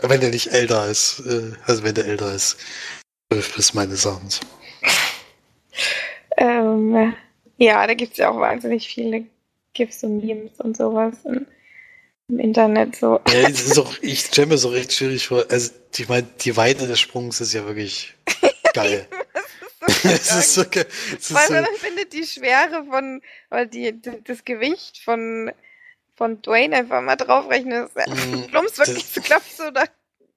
[0.02, 2.58] wenn der nicht älter ist, äh, also wenn der älter ist,
[3.32, 4.40] zwölf bis meines Erachtens.
[6.36, 7.14] Ähm,
[7.62, 9.24] ja, da gibt es ja auch wahnsinnig viele
[9.74, 11.46] GIFs und Memes und sowas im,
[12.28, 13.20] im Internet so.
[13.28, 15.44] Ja, das ist auch, ich stelle mir so recht schwierig vor.
[15.48, 18.14] Also, ich meine, die Weite des Sprungs ist ja wirklich
[18.74, 19.06] geil.
[20.04, 20.86] Es ist so geil.
[21.10, 25.50] Weil so, man findet die Schwere von, oder die, das Gewicht von,
[26.16, 27.84] von Dwayne einfach mal draufrechnen.
[27.84, 29.84] Mm, plumpst wirklich so, klappt so da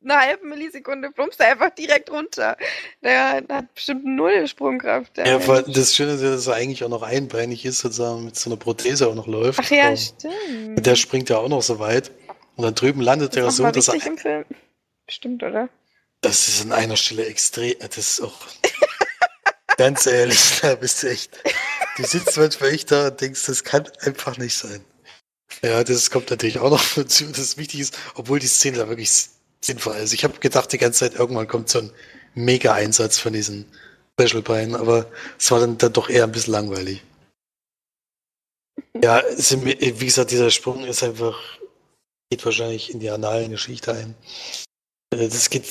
[0.06, 2.58] einer halben Millisekunde plumpst er einfach direkt runter.
[3.04, 5.18] Der hat bestimmt null Sprungkraft.
[5.18, 5.66] Ja, Mensch.
[5.68, 8.58] das Schöne ist ja, dass er eigentlich auch noch einbeinig ist, sozusagen mit so einer
[8.58, 9.60] Prothese auch noch läuft.
[9.64, 10.86] Ach ja, stimmt.
[10.86, 12.12] Der springt ja auch noch so weit.
[12.56, 13.96] Und dann drüben landet er so, dass er.
[14.06, 14.46] Im Film.
[15.10, 15.70] Stimmt, oder?
[16.22, 17.76] Das ist an einer Stelle extrem.
[17.80, 18.40] Das ist auch.
[19.78, 21.38] ganz ehrlich, da bist du echt.
[21.98, 24.84] Du sitzt manchmal echt da und denkst, das kann einfach nicht sein.
[25.62, 28.90] Ja, das kommt natürlich auch noch dazu, dass es wichtig ist, obwohl die Szene da
[28.90, 29.12] wirklich
[29.66, 30.14] sinnvoll ist.
[30.14, 31.92] Ich habe gedacht, die ganze Zeit irgendwann kommt so ein
[32.36, 33.66] Mega-Einsatz von diesen
[34.20, 35.08] Special Beinen, aber
[35.38, 37.04] es war dann, dann doch eher ein bisschen langweilig.
[39.02, 41.38] Ja, wie gesagt, dieser Sprung ist einfach,
[42.30, 44.16] geht wahrscheinlich in die analen Geschichte ein.
[45.12, 45.66] Äh, das geht,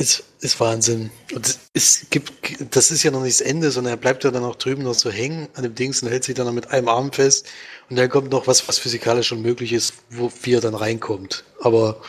[0.00, 1.10] ist, ist Wahnsinn.
[1.34, 2.32] Und es gibt,
[2.74, 4.94] das ist ja noch nicht das Ende, sondern er bleibt ja dann auch drüben noch
[4.94, 7.46] so hängen an dem Dings und hält sich dann mit einem Arm fest.
[7.90, 11.44] Und dann kommt noch was, was physikalisch schon möglich ist, wo, wie er dann reinkommt.
[11.60, 12.00] Aber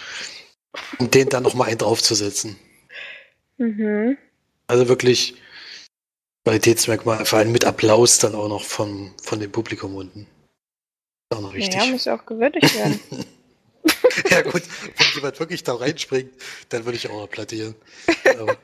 [0.99, 2.57] um den dann nochmal einen draufzusetzen.
[3.57, 4.17] Mhm.
[4.67, 5.36] Also wirklich
[6.45, 10.22] Qualitätsmerkmal, vor allem mit Applaus dann auch noch von, von dem Publikum unten.
[10.22, 11.76] Ist auch noch wichtig.
[11.76, 12.99] Ja, muss ja auch gewürdigt werden.
[14.30, 14.63] ja gut,
[14.97, 16.32] wenn jemand wirklich da reinspringt,
[16.70, 17.76] dann würde ich auch applaudieren.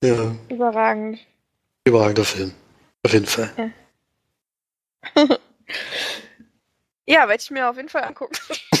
[0.00, 1.18] Ja, Überragend.
[1.84, 2.54] überragender Film.
[3.02, 3.74] Auf jeden Fall.
[7.04, 8.36] Ja, werde ich mir auf jeden Fall angucken.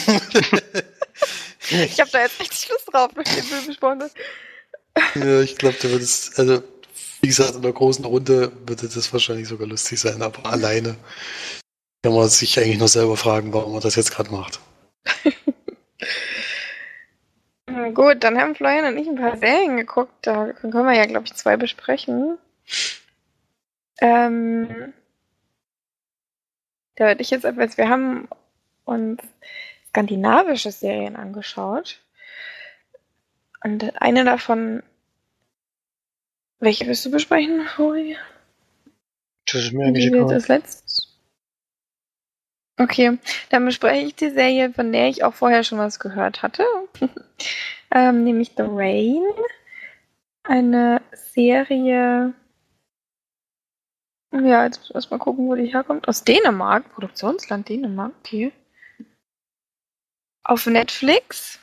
[1.70, 4.12] Ich habe da jetzt richtig Lust drauf, mit dem Film besprochen wird.
[5.16, 6.62] ja, ich glaube, du würdest, also
[7.20, 10.96] wie gesagt, in der großen Runde würde das wahrscheinlich sogar lustig sein, aber alleine
[12.02, 14.60] kann man sich eigentlich nur selber fragen, warum man das jetzt gerade macht.
[17.94, 20.12] Gut, dann haben Florian und ich ein paar Serien geguckt.
[20.22, 22.38] Da können wir ja, glaube ich, zwei besprechen.
[24.00, 24.92] Ähm,
[26.96, 28.28] da würde ich jetzt etwas, wir haben
[28.84, 29.20] uns
[29.98, 32.00] skandinavische Serien angeschaut.
[33.64, 34.84] Und eine davon,
[36.60, 38.16] welche willst du besprechen, Flori?
[39.50, 40.32] Das ist mir eigentlich egal.
[40.32, 41.18] als letztes.
[42.78, 43.18] Okay,
[43.50, 46.64] dann bespreche ich die Serie, von der ich auch vorher schon was gehört hatte.
[47.90, 49.24] ähm, nämlich The Rain.
[50.44, 52.34] Eine Serie.
[54.32, 56.06] Ja, jetzt muss ich erst mal gucken, wo die herkommt.
[56.06, 56.88] Aus Dänemark.
[56.92, 58.12] Produktionsland Dänemark.
[58.20, 58.52] Okay.
[60.48, 61.60] Auf Netflix.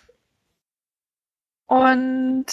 [1.65, 2.45] Und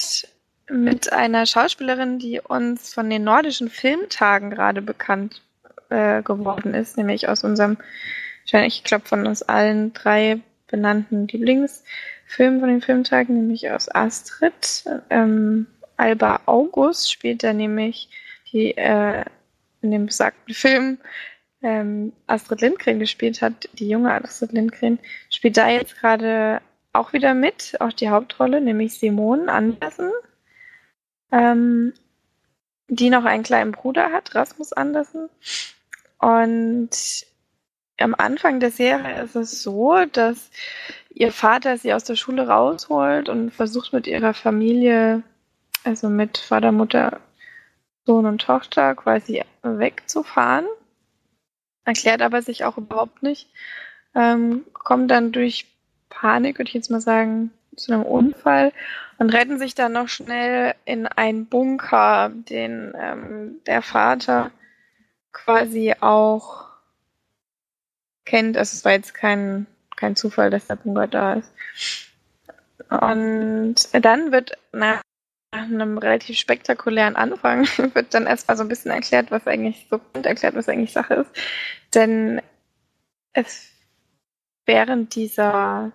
[0.70, 5.42] mit einer Schauspielerin, die uns von den nordischen Filmtagen gerade bekannt
[5.90, 7.76] äh, geworden ist, nämlich aus unserem,
[8.50, 14.84] ich glaube, von uns allen drei benannten Lieblingsfilmen von den Filmtagen, nämlich aus Astrid.
[15.10, 15.66] Ähm,
[15.98, 18.08] Alba August spielt da nämlich
[18.50, 19.22] die äh,
[19.82, 20.96] in dem besagten Film
[21.62, 24.98] ähm, Astrid Lindgren gespielt hat, die junge Astrid Lindgren,
[25.30, 26.60] spielt da jetzt gerade
[26.92, 30.10] auch wieder mit, auch die Hauptrolle, nämlich Simone Andersen,
[31.30, 31.94] ähm,
[32.88, 35.28] die noch einen kleinen Bruder hat, Rasmus Andersen.
[36.18, 36.90] Und
[37.98, 40.50] am Anfang der Serie ist es so, dass
[41.10, 45.22] ihr Vater sie aus der Schule rausholt und versucht mit ihrer Familie,
[45.84, 47.20] also mit Vater, Mutter,
[48.04, 50.66] Sohn und Tochter, quasi wegzufahren.
[51.84, 53.48] Erklärt aber sich auch überhaupt nicht.
[54.14, 55.66] Ähm, kommt dann durch
[56.10, 58.72] Panik, würde ich jetzt mal sagen, zu einem Unfall
[59.18, 64.50] und retten sich dann noch schnell in einen Bunker, den ähm, der Vater
[65.32, 66.66] quasi auch
[68.24, 68.56] kennt.
[68.56, 69.66] Also es war jetzt kein,
[69.96, 71.52] kein Zufall, dass der Bunker da ist.
[72.90, 75.00] Und dann wird nach
[75.52, 80.54] einem relativ spektakulären Anfang wird dann erstmal so ein bisschen erklärt, was eigentlich so erklärt,
[80.54, 81.30] was eigentlich Sache ist.
[81.94, 82.40] Denn
[83.32, 83.68] es
[84.66, 85.92] während dieser,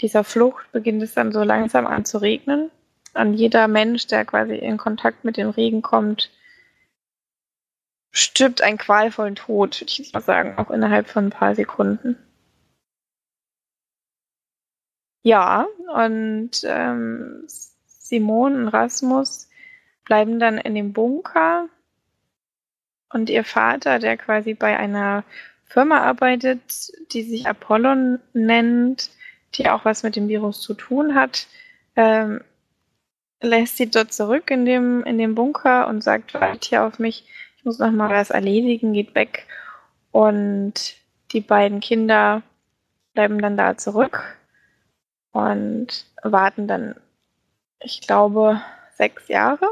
[0.00, 2.70] dieser Flucht beginnt es dann so langsam an zu regnen.
[3.14, 6.30] Und jeder Mensch, der quasi in Kontakt mit dem Regen kommt,
[8.10, 12.16] stirbt einen qualvollen Tod, würde ich mal sagen, auch innerhalb von ein paar Sekunden.
[15.22, 17.46] Ja, und ähm,
[18.08, 19.48] Simone und Rasmus
[20.04, 21.68] bleiben dann in dem Bunker
[23.10, 25.24] und ihr Vater, der quasi bei einer
[25.64, 29.10] Firma arbeitet, die sich Apollon nennt,
[29.54, 31.46] die auch was mit dem Virus zu tun hat,
[31.96, 32.40] ähm,
[33.40, 37.24] lässt sie dort zurück in dem, in dem Bunker und sagt, wartet hier auf mich,
[37.56, 39.46] ich muss noch mal was erledigen, geht weg.
[40.10, 40.96] Und
[41.32, 42.42] die beiden Kinder
[43.14, 44.38] bleiben dann da zurück
[45.32, 46.94] und warten dann,
[47.80, 48.60] ich glaube,
[48.96, 49.66] sechs Jahre.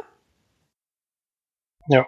[1.89, 2.07] Ja.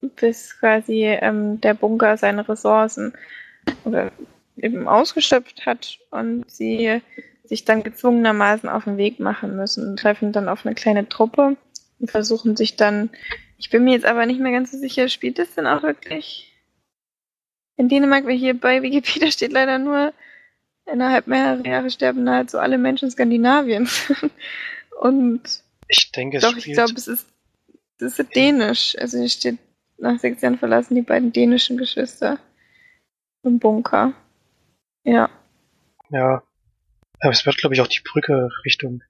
[0.00, 3.12] Bis quasi ähm, der Bunker seine Ressourcen
[3.84, 4.12] oder
[4.56, 7.00] eben ausgeschöpft hat und sie
[7.44, 11.56] sich dann gezwungenermaßen auf den Weg machen müssen und treffen dann auf eine kleine Truppe
[11.98, 13.10] und versuchen sich dann,
[13.56, 16.52] ich bin mir jetzt aber nicht mehr ganz so sicher, spielt das denn auch wirklich
[17.76, 20.12] in Dänemark, weil hier bei Wikipedia steht leider nur,
[20.86, 24.12] innerhalb mehrerer Jahre sterben nahezu alle Menschen Skandinaviens.
[24.98, 27.26] und Ich denke, es doch, ich spielt, glaube, es ist,
[27.98, 28.96] es ist dänisch.
[28.98, 29.58] Also hier steht,
[29.96, 32.38] nach sechs Jahren verlassen die beiden dänischen Geschwister
[33.42, 34.12] im Bunker.
[35.04, 35.30] Ja.
[36.10, 36.42] ja.
[37.20, 39.02] Aber es wird, glaube ich, auch die Brücke Richtung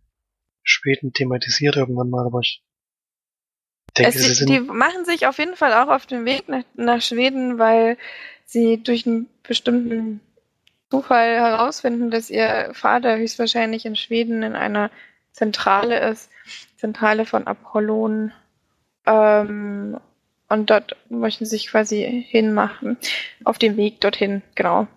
[0.63, 2.63] Schweden thematisiert irgendwann mal, aber ich
[3.97, 6.65] denke, Es, sie sind, die machen sich auf jeden Fall auch auf den Weg nach,
[6.75, 7.97] nach Schweden, weil
[8.45, 10.21] sie durch einen bestimmten
[10.91, 14.91] Zufall herausfinden, dass ihr Vater höchstwahrscheinlich in Schweden in einer
[15.33, 16.31] Zentrale ist,
[16.77, 18.33] Zentrale von Apollon.
[19.07, 19.99] Ähm,
[20.49, 22.97] und dort möchten sie sich quasi hinmachen,
[23.45, 24.89] auf dem Weg dorthin, genau.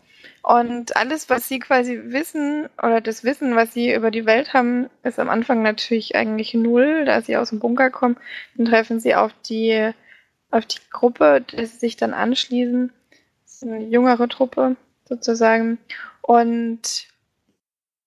[0.43, 4.89] Und alles, was sie quasi wissen oder das Wissen, was sie über die Welt haben,
[5.03, 8.17] ist am Anfang natürlich eigentlich null, da sie aus dem Bunker kommen.
[8.55, 9.91] Dann treffen sie auf die,
[10.49, 12.91] auf die Gruppe, die sie sich dann anschließen.
[13.43, 14.77] Das ist eine jüngere Truppe
[15.07, 15.77] sozusagen.
[16.21, 17.07] Und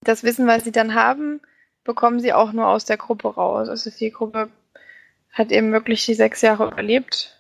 [0.03, 1.41] das Wissen, was sie dann haben,
[1.85, 3.69] bekommen sie auch nur aus der Gruppe raus.
[3.69, 4.51] Also die Gruppe
[5.33, 7.39] hat eben wirklich die sechs Jahre überlebt.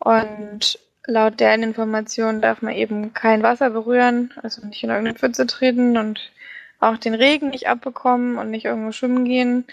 [0.00, 5.46] Und laut deren Informationen darf man eben kein Wasser berühren, also nicht in irgendeine Pfütze
[5.46, 6.32] treten und
[6.80, 9.64] auch den Regen nicht abbekommen und nicht irgendwo schwimmen gehen.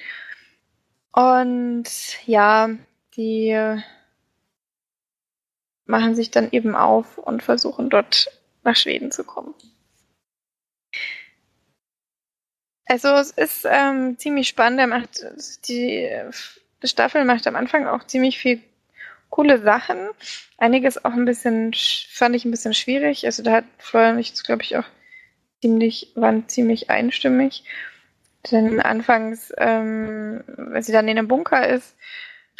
[1.11, 1.85] Und
[2.25, 2.69] ja,
[3.17, 3.77] die
[5.85, 8.31] machen sich dann eben auf und versuchen dort
[8.63, 9.53] nach Schweden zu kommen.
[12.85, 14.79] Also es ist ähm, ziemlich spannend.
[14.79, 15.25] Er macht
[15.67, 16.09] die,
[16.83, 18.61] Staffel macht am Anfang auch ziemlich viel
[19.29, 20.09] coole Sachen.
[20.57, 21.73] Einiges auch ein bisschen
[22.11, 23.25] fand ich ein bisschen schwierig.
[23.25, 24.85] Also da hat Florian ich glaube ich auch
[25.61, 27.63] ziemlich waren ziemlich einstimmig.
[28.51, 31.95] Denn anfangs, ähm, wenn sie dann in einem Bunker ist,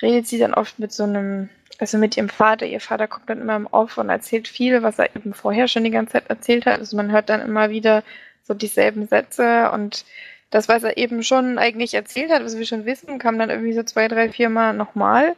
[0.02, 1.50] redet sie dann oft mit so einem,
[1.80, 2.66] also mit ihrem Vater.
[2.66, 5.92] Ihr Vater kommt dann immer auf und erzählt viel, was er eben vorher schon die
[5.92, 6.80] ganze Zeit erzählt hat.
[6.80, 8.04] Also man hört dann immer wieder
[8.44, 10.06] so dieselben Sätze und
[10.50, 13.74] das, was er eben schon eigentlich erzählt hat, was wir schon wissen, kam dann irgendwie
[13.74, 15.36] so zwei, drei, vier Mal nochmal.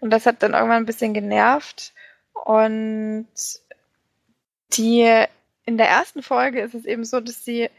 [0.00, 1.92] Und das hat dann irgendwann ein bisschen genervt.
[2.32, 3.28] Und
[4.72, 5.24] die,
[5.64, 7.70] in der ersten Folge ist es eben so, dass sie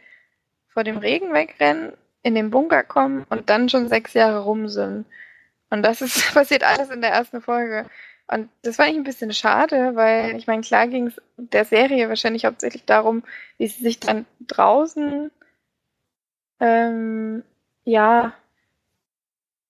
[0.69, 5.05] vor dem Regen wegrennen, in den Bunker kommen und dann schon sechs Jahre rum sind.
[5.69, 7.85] Und das ist passiert alles in der ersten Folge.
[8.29, 12.09] Und das war eigentlich ein bisschen schade, weil ich meine, klar ging es der Serie
[12.09, 13.23] wahrscheinlich hauptsächlich darum,
[13.57, 15.31] wie sie sich dann draußen,
[16.59, 17.43] ähm,
[17.85, 18.33] ja,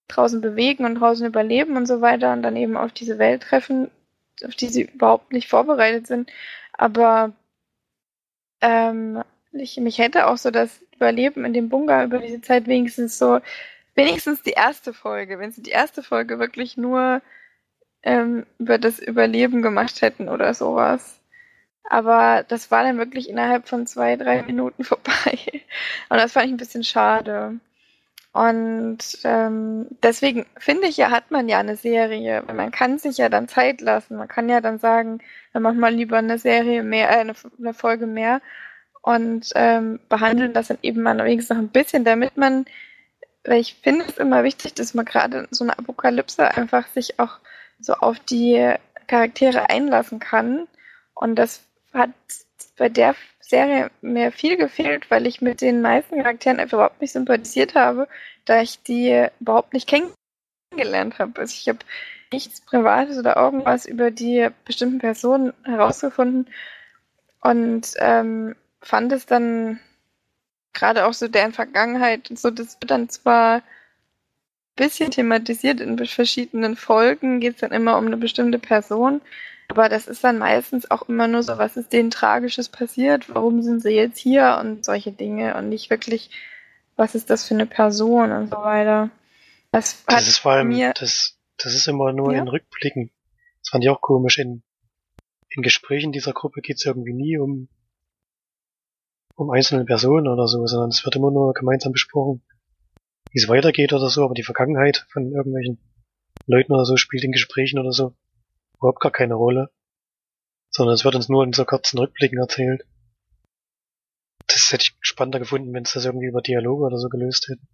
[0.08, 3.90] draußen bewegen und draußen überleben und so weiter und dann eben auf diese Welt treffen,
[4.44, 6.32] auf die sie überhaupt nicht vorbereitet sind.
[6.72, 7.32] Aber
[8.60, 13.18] ähm, ich, mich hätte auch so das Überleben in dem Bunker über diese Zeit wenigstens
[13.18, 13.40] so,
[13.94, 17.22] wenigstens die erste Folge, wenn sie die erste Folge wirklich nur
[18.02, 21.20] ähm, über das Überleben gemacht hätten oder sowas.
[21.84, 25.38] Aber das war dann wirklich innerhalb von zwei, drei Minuten vorbei.
[26.08, 27.58] Und das fand ich ein bisschen schade.
[28.32, 32.44] Und ähm, deswegen finde ich ja, hat man ja eine Serie.
[32.46, 34.16] Man kann sich ja dann Zeit lassen.
[34.16, 35.20] Man kann ja dann sagen,
[35.52, 38.40] wir machen mal lieber eine Serie mehr, äh, eine, eine Folge mehr
[39.02, 42.66] und ähm, behandeln das dann eben mal wenigstens noch ein bisschen, damit man,
[43.44, 47.38] weil ich finde es immer wichtig, dass man gerade so eine Apokalypse einfach sich auch
[47.80, 48.74] so auf die
[49.06, 50.66] Charaktere einlassen kann.
[51.14, 51.62] Und das
[51.92, 52.10] hat
[52.76, 57.12] bei der Serie mir viel gefehlt, weil ich mit den meisten Charakteren einfach überhaupt nicht
[57.12, 58.08] sympathisiert habe,
[58.44, 61.40] da ich die überhaupt nicht kennengelernt habe.
[61.40, 61.78] Also ich habe
[62.30, 66.46] nichts Privates oder irgendwas über die bestimmten Personen herausgefunden
[67.40, 69.80] und ähm, fand es dann
[70.74, 73.62] gerade auch so deren Vergangenheit und so, das wird dann zwar
[74.78, 79.20] bisschen thematisiert in verschiedenen Folgen, geht es dann immer um eine bestimmte Person.
[79.68, 83.62] Aber das ist dann meistens auch immer nur so, was ist denen Tragisches passiert, warum
[83.62, 86.30] sind sie jetzt hier und solche Dinge und nicht wirklich,
[86.96, 89.10] was ist das für eine Person und so weiter.
[89.70, 92.40] Das, das ist vor allem, das, das ist immer nur ja?
[92.40, 93.10] in Rückblicken.
[93.60, 94.38] Das fand ich auch komisch.
[94.38, 94.62] In,
[95.50, 97.68] in Gesprächen dieser Gruppe geht es irgendwie nie um,
[99.34, 102.42] um einzelne Personen oder so, sondern es wird immer nur gemeinsam besprochen
[103.30, 105.78] wie es weitergeht oder so, aber die Vergangenheit von irgendwelchen
[106.46, 108.14] Leuten oder so spielt in Gesprächen oder so
[108.78, 109.70] überhaupt gar keine Rolle.
[110.70, 112.84] Sondern es wird uns nur in so kurzen Rückblicken erzählt.
[114.46, 117.68] Das hätte ich spannender gefunden, wenn es das irgendwie über Dialoge oder so gelöst hätten.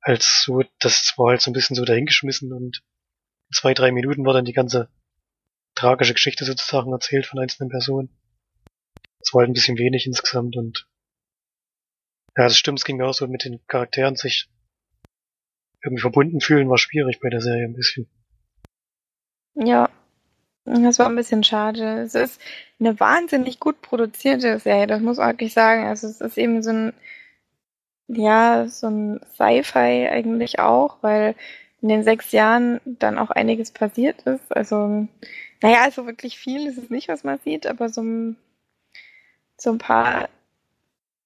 [0.00, 2.78] Als so, das war halt so ein bisschen so dahingeschmissen und
[3.48, 4.88] in zwei, drei Minuten war dann die ganze
[5.74, 8.10] tragische Geschichte sozusagen erzählt von einzelnen Personen.
[9.20, 10.87] Das war halt ein bisschen wenig insgesamt und
[12.38, 14.48] ja, das stimmt, es ging mir auch so mit den Charakteren sich
[15.82, 18.08] irgendwie verbunden fühlen, war schwierig bei der Serie ein bisschen.
[19.54, 19.90] Ja,
[20.64, 22.02] das war ein bisschen schade.
[22.02, 22.40] Es ist
[22.78, 25.86] eine wahnsinnig gut produzierte Serie, das muss man wirklich sagen.
[25.86, 26.92] Also es ist eben so ein,
[28.06, 31.34] ja, so ein Sci-Fi eigentlich auch, weil
[31.82, 34.56] in den sechs Jahren dann auch einiges passiert ist.
[34.56, 35.08] Also,
[35.60, 38.36] naja, also wirklich viel ist es nicht, was man sieht, aber so ein,
[39.56, 40.28] so ein paar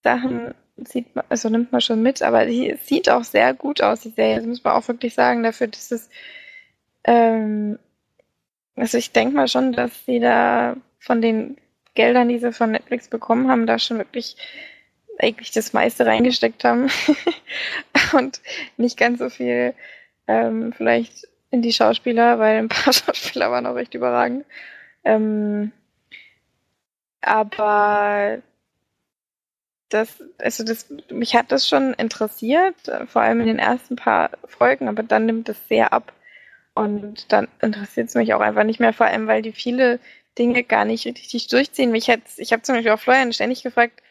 [0.02, 0.54] Sachen
[0.86, 4.10] sieht man, also nimmt man schon mit, aber die sieht auch sehr gut aus, die
[4.10, 4.36] Serie.
[4.36, 6.08] Das muss man auch wirklich sagen, dafür, dass es,
[7.04, 7.78] ähm,
[8.76, 11.56] also ich denke mal schon, dass sie da von den
[11.94, 14.36] Geldern, die sie von Netflix bekommen haben, da schon wirklich
[15.18, 16.88] eigentlich das meiste reingesteckt haben
[18.12, 18.40] und
[18.76, 19.74] nicht ganz so viel
[20.26, 24.46] ähm, vielleicht in die Schauspieler, weil ein paar Schauspieler waren auch recht überragend.
[25.04, 25.72] Ähm,
[27.20, 28.38] aber
[29.92, 32.74] das, also das, mich hat das schon interessiert,
[33.06, 36.12] vor allem in den ersten paar Folgen, aber dann nimmt es sehr ab.
[36.74, 40.00] Und dann interessiert es mich auch einfach nicht mehr, vor allem weil die viele
[40.38, 41.92] Dinge gar nicht richtig durchziehen.
[41.92, 44.02] Mich ich habe zum Beispiel auch Florian ständig gefragt,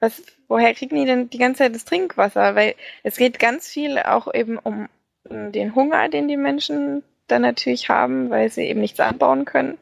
[0.00, 2.54] was, woher kriegen die denn die ganze Zeit das Trinkwasser?
[2.54, 4.88] Weil es geht ganz viel auch eben um
[5.24, 9.78] den Hunger, den die Menschen dann natürlich haben, weil sie eben nichts anbauen können.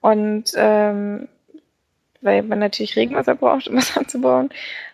[0.00, 1.28] Und ähm,
[2.22, 4.50] weil man natürlich Regenwasser braucht, um was anzubauen.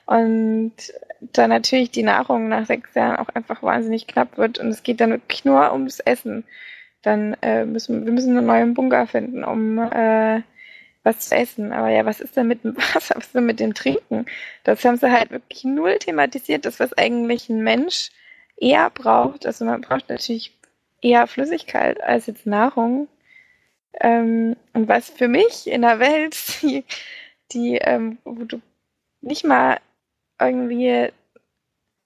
[0.06, 0.72] Und
[1.20, 5.00] dann natürlich die Nahrung nach sechs Jahren auch einfach wahnsinnig knapp wird und es geht
[5.00, 6.44] dann wirklich nur ums Essen.
[7.02, 10.42] Dann äh, müssen wir müssen einen neuen Bunker finden, um äh,
[11.02, 11.72] was zu essen.
[11.72, 13.14] Aber ja, was ist denn mit dem Wasser?
[13.16, 14.26] Was ist denn mit dem Trinken?
[14.64, 18.10] Das haben sie halt wirklich null thematisiert, das, was eigentlich ein Mensch
[18.56, 19.46] eher braucht.
[19.46, 20.56] Also man braucht natürlich
[21.02, 23.08] eher Flüssigkeit als jetzt Nahrung.
[24.00, 26.84] Ähm, und was für mich in der Welt, die,
[27.52, 28.60] die ähm, wo du
[29.20, 29.78] nicht mal
[30.40, 31.10] irgendwie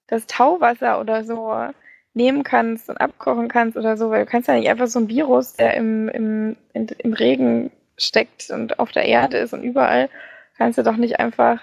[0.07, 1.70] das Tauwasser oder so
[2.14, 5.09] nehmen kannst und abkochen kannst oder so, weil du kannst ja nicht einfach so ein
[5.09, 10.11] Virus, der im, im, in, im Regen steckt und auf der Erde ist und überall,
[10.57, 11.61] kannst du doch nicht einfach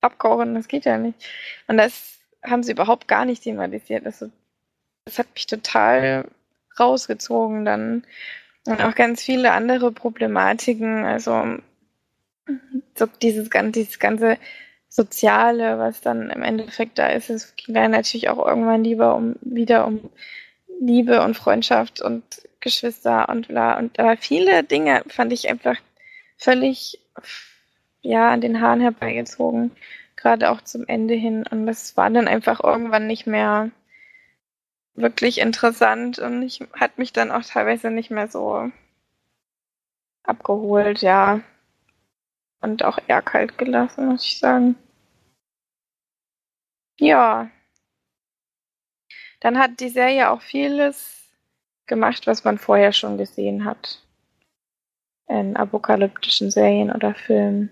[0.00, 1.18] abkochen, das geht ja nicht.
[1.68, 4.04] Und das haben sie überhaupt gar nicht thematisiert.
[4.04, 4.24] Das,
[5.04, 6.26] das hat mich total
[6.78, 8.04] rausgezogen dann.
[8.66, 11.58] Und auch ganz viele andere Problematiken, also
[12.94, 14.38] so dieses, dieses ganze
[14.88, 17.30] Soziale, was dann im Endeffekt da ist.
[17.30, 20.10] Es ging dann natürlich auch irgendwann lieber um wieder um
[20.80, 22.22] Liebe und Freundschaft und
[22.60, 23.78] Geschwister und bla.
[23.78, 25.76] Und aber viele Dinge fand ich einfach
[26.36, 27.00] völlig
[28.02, 29.70] ja an den Haaren herbeigezogen,
[30.16, 31.44] gerade auch zum Ende hin.
[31.50, 33.70] Und das war dann einfach irgendwann nicht mehr
[34.94, 38.70] wirklich interessant und ich hat mich dann auch teilweise nicht mehr so
[40.22, 41.40] abgeholt, ja.
[42.60, 44.76] Und auch eher kalt gelassen, muss ich sagen.
[46.98, 47.50] Ja.
[49.40, 51.28] Dann hat die Serie auch vieles
[51.86, 54.04] gemacht, was man vorher schon gesehen hat.
[55.26, 57.70] In apokalyptischen Serien oder Filmen.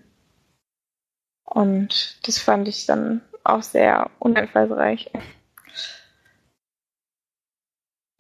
[1.45, 5.11] Und das fand ich dann auch sehr uneinfallsreich.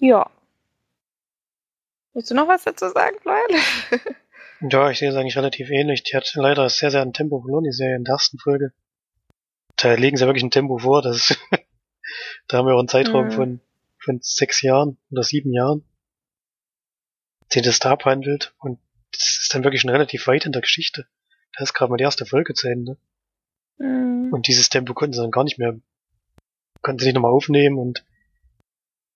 [0.00, 0.30] Ja.
[2.14, 3.62] Willst du noch was dazu sagen, Florian?
[4.70, 6.02] ja, ich sehe es eigentlich relativ ähnlich.
[6.02, 8.72] Die hat leider sehr, sehr an Tempo verloren, die Serie in der ersten Folge.
[9.76, 11.38] Da legen sie wirklich ein Tempo vor, das
[12.48, 13.30] da haben wir auch einen Zeitraum mhm.
[13.30, 13.60] von,
[13.98, 15.84] von sechs Jahren oder sieben Jahren,
[17.54, 18.54] den das da abhandelt.
[18.58, 18.80] Und
[19.12, 21.06] das ist dann wirklich schon relativ weit in der Geschichte.
[21.56, 22.96] Da ist gerade mal die erste Folge zu Ende.
[23.78, 24.32] Mhm.
[24.32, 25.78] Und dieses Tempo konnten sie dann gar nicht mehr,
[26.80, 28.04] konnten sie nicht nochmal aufnehmen und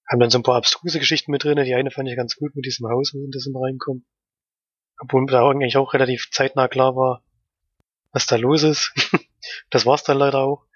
[0.08, 1.62] haben dann so ein paar abstruse Geschichten mit drin.
[1.64, 4.04] Die eine fand ich ganz gut mit diesem Haus, wo das immer reinkommt.
[4.98, 7.22] Obwohl da eigentlich auch relativ zeitnah klar war,
[8.12, 8.92] was da los ist.
[9.70, 10.66] das war's dann leider auch.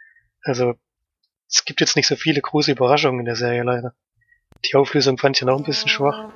[0.42, 0.74] Also,
[1.48, 3.94] es gibt jetzt nicht so viele große Überraschungen in der Serie leider.
[4.64, 6.32] Die Auflösung fand ich dann auch ein bisschen schwach.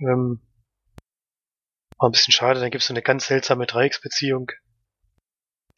[0.00, 0.40] Ähm,
[1.98, 2.60] war ein bisschen schade.
[2.60, 4.50] Dann gibt's so eine ganz seltsame Dreiecksbeziehung,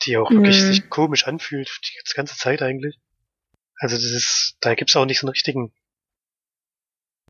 [0.03, 0.66] die auch wirklich mhm.
[0.66, 2.99] sich komisch anfühlt, die ganze Zeit eigentlich.
[3.79, 5.72] Also das ist, da gibt's auch nicht so einen richtigen,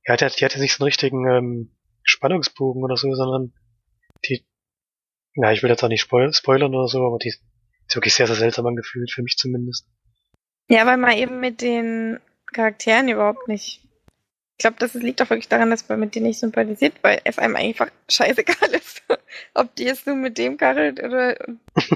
[0.06, 3.52] ja, die hat, die hat nicht so einen richtigen ähm, Spannungsbogen oder so, sondern
[4.26, 4.44] die,
[5.34, 7.42] na, ich will jetzt auch nicht spoil spoilern oder so, aber die ist
[7.94, 9.86] wirklich sehr, sehr seltsam angefühlt, für mich zumindest.
[10.68, 13.83] Ja, weil man eben mit den Charakteren überhaupt nicht.
[14.56, 17.38] Ich glaube, das liegt auch wirklich daran, dass man mit denen nicht sympathisiert, weil es
[17.38, 19.02] einem einfach scheißegal ist,
[19.54, 21.36] ob die jetzt nur mit dem karrelt oder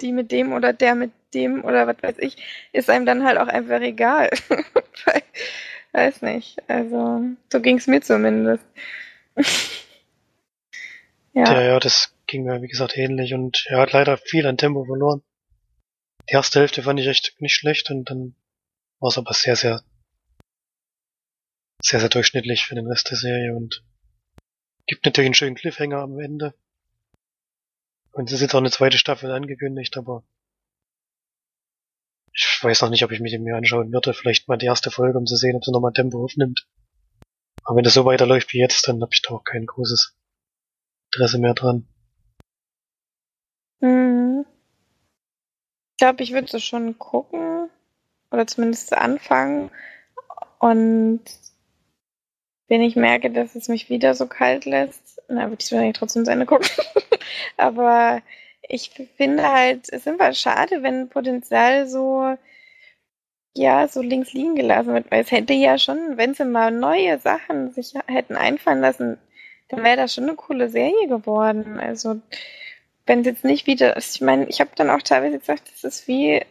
[0.01, 2.37] die mit dem oder der mit dem oder was weiß ich,
[2.73, 4.31] ist einem dann halt auch einfach egal.
[5.99, 6.59] weiß nicht.
[6.69, 8.65] Also, so ging es mir zumindest.
[11.35, 11.45] ja.
[11.53, 14.85] ja, ja, das ging mir, wie gesagt, ähnlich und er hat leider viel an Tempo
[14.85, 15.23] verloren.
[16.29, 18.35] Die erste Hälfte fand ich echt nicht schlecht und dann
[19.01, 19.83] war es aber sehr, sehr,
[21.83, 23.85] sehr, sehr durchschnittlich für den Rest der Serie und
[24.87, 26.55] gibt natürlich einen schönen Cliffhanger am Ende.
[28.13, 30.25] Und es ist jetzt auch eine zweite Staffel angekündigt, aber
[32.33, 34.15] ich weiß noch nicht, ob ich mich mir anschauen würde.
[34.15, 36.67] Vielleicht mal die erste Folge, um zu sehen, ob sie nochmal Tempo aufnimmt.
[37.65, 40.17] Aber wenn das so weiterläuft wie jetzt, dann habe ich da auch kein großes
[41.13, 41.87] Interesse mehr dran.
[43.81, 44.45] Hm.
[45.93, 47.71] Ich glaube, ich würde so schon gucken.
[48.31, 49.71] Oder zumindest anfangen.
[50.59, 51.23] Und
[52.69, 56.25] wenn ich merke, dass es mich wieder so kalt lässt, na, würde ich wahrscheinlich trotzdem
[56.25, 56.69] zu Ende gucken.
[57.57, 58.23] Aber
[58.63, 62.37] ich finde halt, es ist immer schade, wenn Potenzial so,
[63.55, 67.19] ja, so links liegen gelassen wird, weil es hätte ja schon, wenn sie mal neue
[67.19, 69.19] Sachen sich hätten einfallen lassen,
[69.69, 71.79] dann wäre das schon eine coole Serie geworden.
[71.79, 72.21] Also,
[73.07, 76.09] wenn es jetzt nicht wieder, ich meine, ich habe dann auch teilweise gesagt, das ist
[76.09, 76.43] wie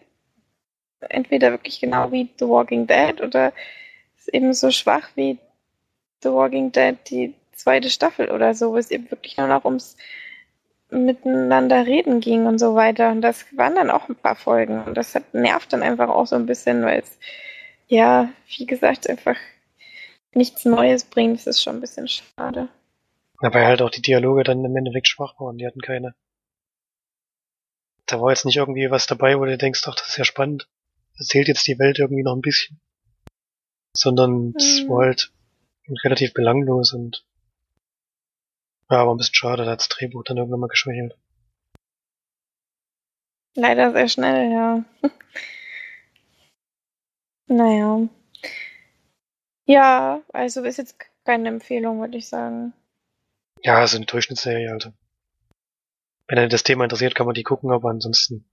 [1.00, 3.54] entweder wirklich genau wie The Walking Dead oder
[4.18, 5.38] ist eben so schwach wie
[6.24, 9.98] The Walking Dead die zweite Staffel oder so, wo es eben wirklich nur noch ums
[10.90, 13.12] miteinander reden ging und so weiter.
[13.12, 14.84] Und das waren dann auch ein paar Folgen.
[14.84, 17.20] Und das hat, nervt dann einfach auch so ein bisschen, weil es,
[17.88, 19.36] ja, wie gesagt, einfach
[20.34, 21.40] nichts Neues bringt.
[21.40, 22.70] Das ist schon ein bisschen schade.
[23.40, 25.58] Weil halt auch die Dialoge dann im Endeffekt schwach waren.
[25.58, 26.16] Die hatten keine.
[28.06, 30.70] Da war jetzt nicht irgendwie was dabei, wo du denkst, ach, das ist ja spannend.
[31.20, 32.80] Erzählt jetzt die Welt irgendwie noch ein bisschen.
[33.94, 34.90] Sondern es Mhm.
[34.90, 35.32] war halt
[36.04, 37.26] relativ belanglos und
[38.90, 41.18] ja, aber ein bisschen schade, da hat das Drehbuch dann irgendwann mal geschwächelt.
[43.56, 44.86] Leider sehr schnell, ja.
[47.48, 48.08] naja.
[49.66, 52.74] Ja, also ist jetzt keine Empfehlung, würde ich sagen.
[53.64, 54.94] Ja, so eine Durchschnittsserie, also.
[56.28, 58.50] Wenn einen das Thema interessiert, kann man die gucken, aber ansonsten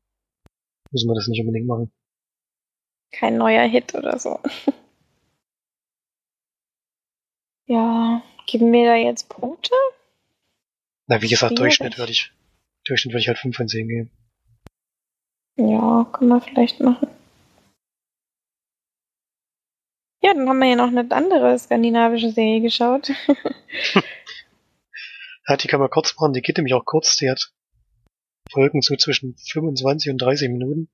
[0.90, 1.92] muss man das nicht unbedingt machen.
[3.12, 4.40] Kein neuer Hit oder so.
[7.66, 9.74] ja, geben wir da jetzt Punkte?
[11.06, 11.58] Na, wie gesagt.
[11.58, 12.32] Durchschnitt würde ich,
[12.84, 14.10] Durchschnitt würde ich halt 5 von 10 geben.
[15.56, 17.08] Ja, können wir vielleicht machen.
[20.22, 23.12] Ja, dann haben wir ja noch eine andere skandinavische Serie geschaut.
[25.46, 27.52] Ja, die kann man kurz machen, die geht nämlich auch kurz, die hat
[28.50, 30.88] Folgen so zwischen 25 und 30 Minuten.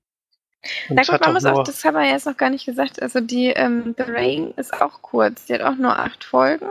[0.89, 3.01] Und Na gut, man muss auch, das haben wir jetzt noch gar nicht gesagt.
[3.01, 5.45] Also die ähm, The Rain ist auch kurz.
[5.45, 6.65] Die hat auch nur acht Folgen.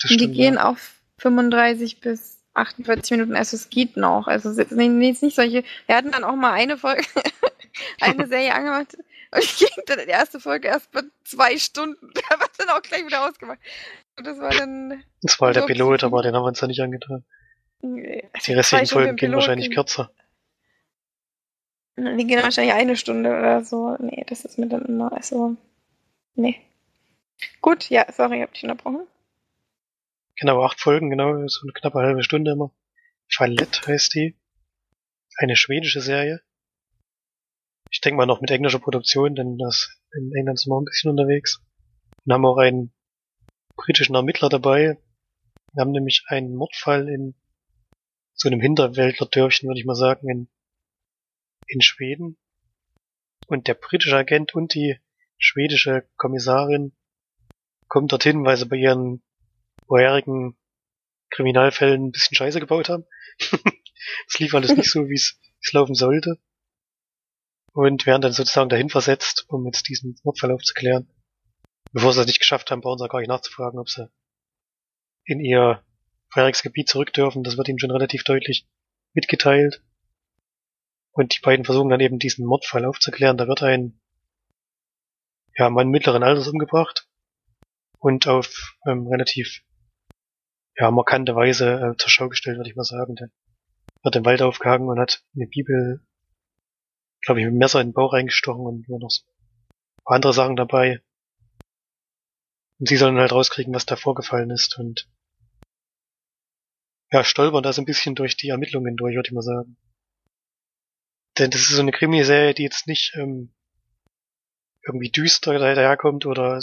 [0.00, 0.64] das Und die stimmt, gehen ja.
[0.64, 3.36] auf 35 bis 48 Minuten.
[3.36, 4.26] Also es geht noch.
[4.26, 5.64] Also es ist nicht solche.
[5.86, 7.04] Wir hatten dann auch mal eine Folge,
[8.00, 8.96] eine Serie angemacht.
[9.32, 12.10] Und ich ging dann in der erste Folge erst mal zwei Stunden.
[12.30, 13.58] Da war dann auch gleich wieder ausgemacht.
[14.16, 15.02] Und das war dann.
[15.22, 17.24] Das war halt der Pilot, aber den haben wir uns da nicht angetan.
[17.82, 20.10] äh, Die restlichen Folgen gehen wahrscheinlich kürzer.
[22.00, 23.96] Die gehen wahrscheinlich eine Stunde oder so.
[23.98, 25.12] Nee, das ist mir dann immer.
[25.12, 25.56] Also.
[26.34, 26.56] Nee.
[27.60, 29.06] Gut, ja, sorry, ich hab dich unterbrochen.
[30.36, 32.72] Genau, acht Folgen, genau, so eine knappe halbe Stunde immer.
[33.30, 34.36] Fallett heißt die.
[35.36, 36.40] Eine schwedische Serie.
[37.90, 40.84] Ich denke mal noch mit englischer Produktion, denn das in England sind wir auch ein
[40.86, 41.60] bisschen unterwegs.
[42.24, 42.92] Wir haben auch einen
[43.76, 44.98] britischen Ermittler dabei.
[45.72, 47.34] Wir haben nämlich einen Mordfall in
[48.34, 50.48] so einem Hinterwäldlerdörfchen, würde ich mal sagen, in,
[51.70, 52.36] in Schweden.
[53.46, 54.98] Und der britische Agent und die
[55.38, 56.92] schwedische Kommissarin
[57.88, 59.22] kommen dorthin, weil sie bei ihren
[59.86, 60.56] vorherigen
[61.30, 63.04] Kriminalfällen ein bisschen Scheiße gebaut haben.
[64.28, 65.38] Es lief alles nicht so, wie es
[65.72, 66.38] laufen sollte.
[67.72, 71.08] Und werden dann sozusagen dahin versetzt, um jetzt diesen Mordfall aufzuklären.
[71.92, 74.10] Bevor sie es nicht geschafft haben, brauchen sie auch gar nicht nachzufragen, ob sie
[75.24, 75.84] in ihr
[76.30, 77.44] vorheriges Gebiet zurück dürfen.
[77.44, 78.66] Das wird ihnen schon relativ deutlich
[79.12, 79.82] mitgeteilt.
[81.12, 83.36] Und die beiden versuchen dann eben diesen Mordfall aufzuklären.
[83.36, 84.00] Da wird ein
[85.56, 87.08] ja, Mann mittleren Alters umgebracht
[87.98, 89.62] und auf ähm, relativ
[90.76, 93.16] ja, markante Weise äh, zur Schau gestellt, würde ich mal sagen.
[93.16, 93.28] Der
[94.02, 96.00] wird im Wald aufgehangen und hat eine Bibel,
[97.20, 100.16] glaube ich, mit dem Messer in den Bauch reingestochen und nur noch so ein paar
[100.16, 101.02] andere Sachen dabei.
[102.78, 105.08] Und sie sollen halt rauskriegen, was da vorgefallen ist und
[107.12, 109.76] ja, stolpern da so ein bisschen durch die Ermittlungen durch, würde ich mal sagen.
[111.38, 113.54] Denn das ist so eine Krimiserie, die jetzt nicht ähm,
[114.84, 116.60] irgendwie düster daherkommt oder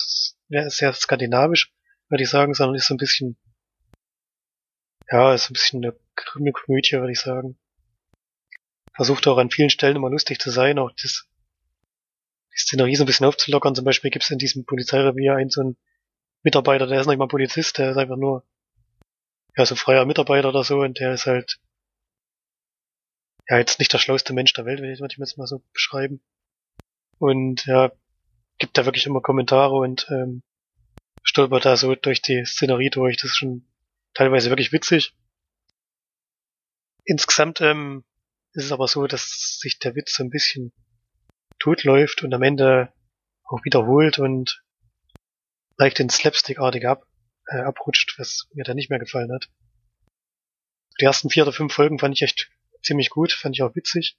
[0.49, 1.73] ja, sehr skandinavisch,
[2.09, 3.37] würde ich sagen, sondern ist so ein bisschen
[5.09, 7.57] ja, ist ein bisschen eine Krimi- Komödie, würde ich sagen.
[8.93, 11.27] Versucht auch an vielen Stellen immer lustig zu sein, auch das,
[12.53, 13.75] die Szenerie so ein bisschen aufzulockern.
[13.75, 15.77] Zum Beispiel gibt es in diesem Polizeirevier einen so einen
[16.43, 18.43] Mitarbeiter, der ist nicht mal Polizist, der ist einfach nur
[19.55, 21.59] ja, so freier Mitarbeiter oder so und der ist halt
[23.49, 26.21] ja jetzt nicht der schlauste Mensch der Welt, würde ich jetzt mal so beschreiben.
[27.19, 27.91] Und ja,
[28.57, 30.43] gibt da wirklich immer Kommentare und ähm,
[31.23, 33.17] stolpert da so durch die Szenerie durch.
[33.17, 33.67] Das ist schon
[34.13, 35.15] teilweise wirklich witzig.
[37.05, 38.03] Insgesamt ähm,
[38.53, 40.73] ist es aber so, dass sich der Witz so ein bisschen
[41.59, 42.93] totläuft und am Ende
[43.43, 44.63] auch wiederholt und
[45.77, 47.05] leicht ins Slapstick-artig ab,
[47.47, 49.49] äh, abrutscht, was mir da nicht mehr gefallen hat.
[50.99, 52.49] Die ersten vier oder fünf Folgen fand ich echt
[52.87, 54.17] ziemlich gut, fand ich auch witzig.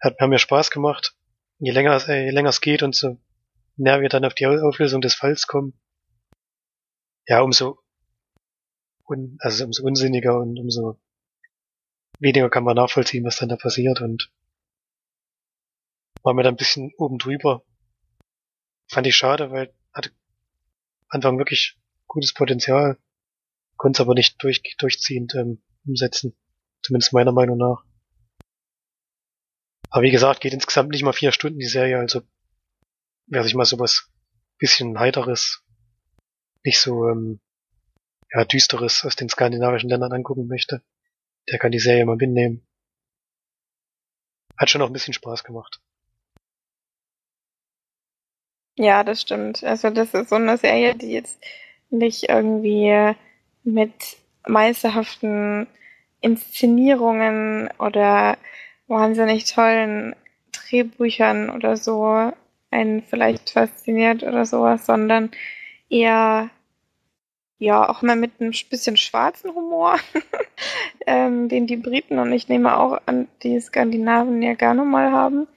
[0.00, 1.16] Hat, haben mir Spaß gemacht.
[1.58, 3.18] Je länger, es- äh, je länger es geht und so
[3.76, 5.80] näher wir dann auf die Au- Auflösung des Falls kommen,
[7.28, 7.78] ja, umso
[9.08, 11.00] un, also umso unsinniger und umso
[12.20, 14.30] weniger kann man nachvollziehen, was dann da passiert und
[16.22, 17.64] war mir da ein bisschen oben drüber.
[18.90, 20.10] Fand ich schade, weil hatte
[21.08, 22.98] Anfang wirklich gutes Potenzial,
[23.76, 26.36] konnte es aber nicht durch, durchziehend ähm, umsetzen.
[26.88, 27.84] Zumindest meiner Meinung nach.
[29.90, 32.22] Aber wie gesagt, geht insgesamt nicht mal vier Stunden die Serie, also
[33.26, 34.10] wer sich mal sowas
[34.56, 35.62] bisschen heiteres,
[36.64, 37.40] nicht so ähm,
[38.32, 40.82] ja, düsteres aus den skandinavischen Ländern angucken möchte,
[41.50, 42.66] der kann die Serie mal mitnehmen.
[44.56, 45.82] Hat schon auch ein bisschen Spaß gemacht.
[48.78, 49.62] Ja, das stimmt.
[49.62, 51.38] Also das ist so eine Serie, die jetzt
[51.90, 53.14] nicht irgendwie
[53.62, 54.16] mit
[54.46, 55.68] meisterhaften
[56.20, 58.36] Inszenierungen oder
[58.86, 60.14] wahnsinnig tollen
[60.52, 62.32] Drehbüchern oder so
[62.70, 65.30] einen vielleicht fasziniert oder sowas, sondern
[65.88, 66.50] eher
[67.58, 69.98] ja auch mal mit einem bisschen schwarzen Humor,
[71.06, 75.48] ähm, den die Briten und ich nehme auch an, die Skandinaven ja gerne mal haben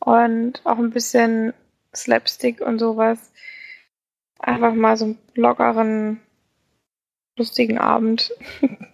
[0.00, 1.54] und auch ein bisschen
[1.94, 3.32] Slapstick und sowas.
[4.38, 6.20] Einfach mal so einen lockeren,
[7.36, 8.32] lustigen Abend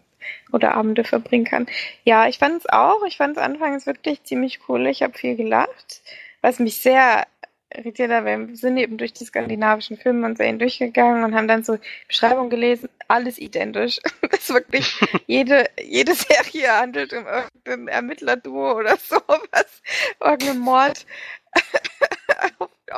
[0.52, 1.66] oder Abende verbringen kann.
[2.04, 3.04] Ja, ich fand es auch.
[3.06, 4.86] Ich fand es anfangs wirklich ziemlich cool.
[4.86, 6.02] Ich habe viel gelacht,
[6.40, 7.26] was mich sehr
[7.74, 8.24] irritiert hat.
[8.24, 12.50] Wir sind eben durch die skandinavischen Filme und Serien durchgegangen und haben dann so Beschreibungen
[12.50, 12.88] gelesen.
[13.08, 14.00] Alles identisch.
[14.30, 19.82] Das ist wirklich jede, jede Serie handelt um irgendein Ermittlerduo oder sowas.
[20.20, 21.06] Irgendein Mord.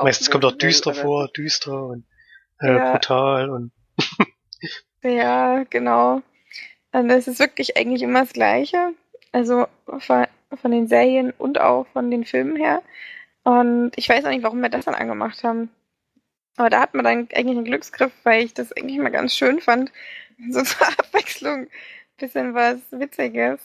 [0.02, 2.04] Meistens kommt auch düster vor, düster und
[2.60, 2.92] äh, ja.
[2.92, 3.72] brutal und.
[5.02, 6.22] ja, genau.
[6.92, 8.94] Und es ist wirklich eigentlich immer das Gleiche.
[9.32, 12.82] Also von, von den Serien und auch von den Filmen her.
[13.44, 15.70] Und ich weiß auch nicht, warum wir das dann angemacht haben.
[16.56, 19.60] Aber da hat man dann eigentlich einen Glücksgriff, weil ich das eigentlich mal ganz schön
[19.60, 19.92] fand.
[20.50, 21.68] So zur Abwechslung
[22.22, 23.60] bisschen was Witziges.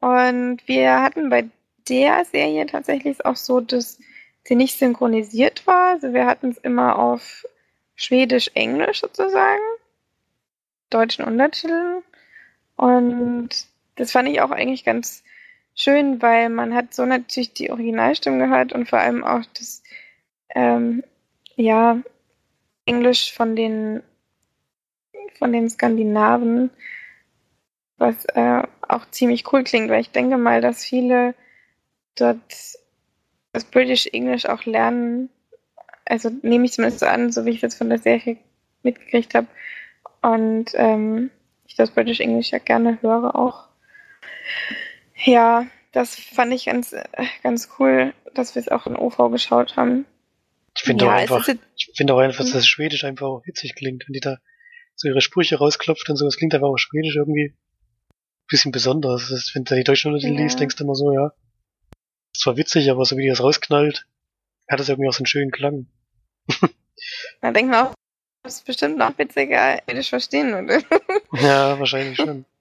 [0.00, 1.48] Und wir hatten bei
[1.88, 3.98] der Serie tatsächlich auch so, dass
[4.42, 5.94] sie nicht synchronisiert war.
[5.94, 7.46] Also wir hatten es immer auf
[7.96, 9.62] Schwedisch-Englisch sozusagen,
[10.90, 12.02] deutschen Untertiteln.
[12.76, 13.48] Und
[13.96, 15.22] das fand ich auch eigentlich ganz
[15.74, 19.82] schön, weil man hat so natürlich die Originalstimme gehört und vor allem auch das,
[20.54, 21.02] ähm,
[21.56, 21.98] ja,
[22.86, 24.02] Englisch von den,
[25.38, 26.70] von den Skandinaven,
[27.96, 31.34] was äh, auch ziemlich cool klingt, weil ich denke mal, dass viele
[32.16, 32.40] dort
[33.52, 35.30] das British English auch lernen.
[36.04, 38.36] Also nehme ich zumindest so an, so wie ich das von der Serie
[38.82, 39.46] mitgekriegt habe.
[40.20, 41.30] Und ähm,
[41.66, 43.68] ich das British English ja gerne höre auch.
[45.24, 46.94] Ja, das fand ich ganz,
[47.42, 50.06] ganz cool, dass wir es auch in OV geschaut haben.
[50.76, 53.76] Ich finde ja, auch einfach, ich finde auch einfach, dass das Schwedisch einfach auch witzig
[53.76, 54.38] klingt, wenn die da
[54.96, 56.26] so ihre Sprüche rausklopft und so.
[56.26, 59.28] Es klingt einfach auch Schwedisch irgendwie ein bisschen besonders.
[59.28, 60.42] Das, wenn du die deutschen Untertitel ja.
[60.42, 61.32] liest, denkst du immer so, ja,
[62.32, 64.06] ist zwar witzig, aber so wie die das rausknallt,
[64.68, 65.86] hat das irgendwie auch so einen schönen Klang.
[67.40, 67.94] Da denkt man auch,
[68.44, 70.84] das ist bestimmt noch witziger, wenn ich verstehen würde.
[71.32, 72.44] ja, wahrscheinlich schon.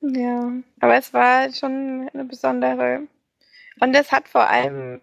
[0.00, 3.08] Ja, aber es war schon eine besondere.
[3.80, 5.00] Und es hat vor allem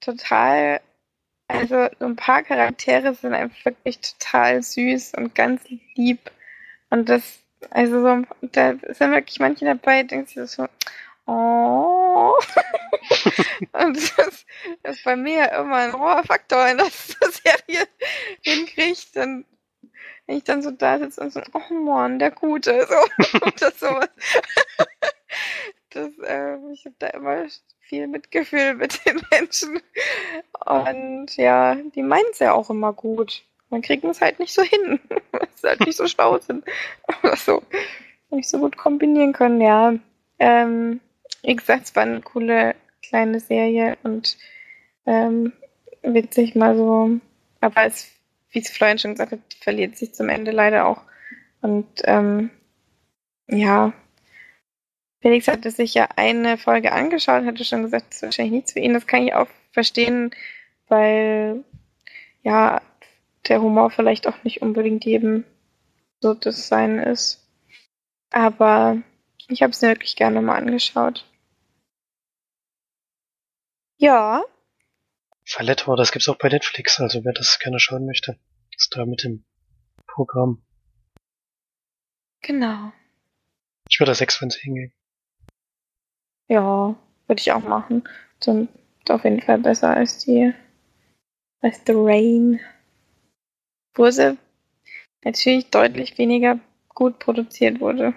[0.00, 0.80] total,
[1.46, 5.62] also so ein paar Charaktere sind einfach wirklich total süß und ganz
[5.94, 6.30] lieb.
[6.88, 10.66] Und das, also so, da sind wirklich manche dabei, denkst du so,
[11.26, 12.34] oh.
[13.72, 14.44] und das,
[14.82, 17.88] das ist bei mir immer ein hoher Faktor, wenn das eine Serie
[18.42, 19.44] hinkriegt, dann
[20.26, 24.08] wenn ich dann so da sitze und so, oh Mann, der Gute, so, das sowas.
[25.90, 27.46] Das, äh, ich habe da immer
[27.80, 29.80] viel Mitgefühl mit den Menschen.
[30.64, 33.44] Und ja, die meinen es ja auch immer gut.
[33.68, 35.00] Man kriegt es halt nicht so hin,
[35.32, 36.64] weil sie halt nicht so schlau sind.
[37.22, 37.62] Oder so.
[38.30, 39.94] Nicht so gut kombinieren können, ja.
[40.38, 41.00] Ähm,
[41.42, 44.36] wie gesagt, es war eine coole kleine Serie und
[45.06, 45.52] ähm,
[46.02, 47.20] witzig mal so.
[47.60, 48.12] Aber es
[48.52, 51.02] wie es Florian schon gesagt hat, verliert sich zum Ende leider auch.
[51.62, 52.50] Und ähm,
[53.48, 53.92] ja,
[55.20, 58.80] Felix hatte sich ja eine Folge angeschaut, hatte schon gesagt, das ist wahrscheinlich nichts für
[58.80, 58.94] ihn.
[58.94, 60.32] Das kann ich auch verstehen,
[60.88, 61.64] weil
[62.42, 62.82] ja,
[63.48, 65.44] der Humor vielleicht auch nicht unbedingt jedem
[66.20, 67.40] so das Sein ist.
[68.30, 68.98] Aber
[69.48, 71.26] ich habe es mir wirklich gerne mal angeschaut.
[74.02, 74.42] Ja,
[75.44, 78.36] Falletto, das gibt's auch bei Netflix, also wer das gerne schauen möchte,
[78.76, 79.44] ist da mit dem
[80.08, 80.60] Programm.
[82.40, 82.92] Genau.
[83.88, 84.92] Ich würde da 6 von 10 geben.
[86.48, 86.96] Ja,
[87.28, 88.02] würde ich auch machen.
[88.42, 88.70] Sind
[89.08, 90.52] auf jeden Fall besser als die
[91.60, 92.58] als The Rain.
[93.94, 94.36] Wo sie
[95.22, 96.58] natürlich deutlich weniger
[96.88, 98.14] gut produziert wurde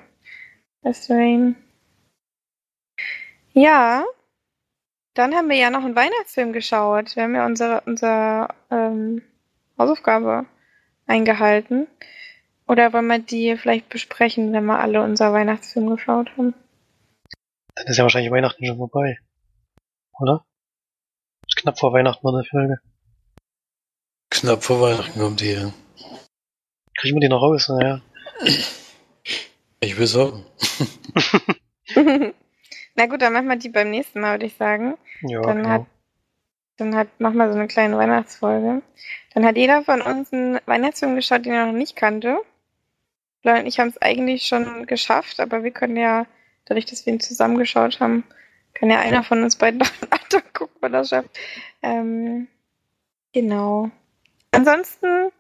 [0.82, 1.56] als The Rain.
[3.54, 4.04] Ja,
[5.16, 7.16] dann haben wir ja noch einen Weihnachtsfilm geschaut.
[7.16, 9.22] Wir haben ja unsere, unsere ähm,
[9.78, 10.46] Hausaufgabe
[11.08, 11.88] eingehalten.
[12.68, 16.54] Oder wollen wir die vielleicht besprechen, wenn wir alle unser Weihnachtsfilm geschaut haben?
[17.76, 19.18] Dann ist ja wahrscheinlich Weihnachten schon vorbei.
[20.20, 20.46] Oder?
[21.48, 22.80] Ist knapp vor Weihnachten noch eine Folge.
[24.30, 25.54] Knapp vor Weihnachten kommt die.
[25.54, 25.72] ja.
[26.98, 27.70] Kriegen wir die noch raus?
[27.70, 28.02] Naja.
[29.80, 30.46] Ich will sagen.
[32.96, 34.98] Na gut, dann machen wir die beim nächsten Mal, würde ich sagen.
[35.22, 35.70] Ja, Dann genau.
[35.70, 35.86] hat-
[36.78, 38.82] Dann hat, machen wir so eine kleine Weihnachtsfolge.
[39.34, 42.38] Dann hat jeder von uns einen Weihnachtsfilm geschaut, den er noch nicht kannte.
[43.42, 46.26] Florian und ich haben es eigentlich schon geschafft, aber wir können ja,
[46.66, 48.24] dadurch, dass wir ihn zusammengeschaut haben,
[48.74, 51.30] kann ja einer von uns beiden noch einen anderen gucken, wenn er das schafft.
[51.82, 52.48] Ähm,
[53.34, 53.90] genau.
[54.52, 55.32] Ansonsten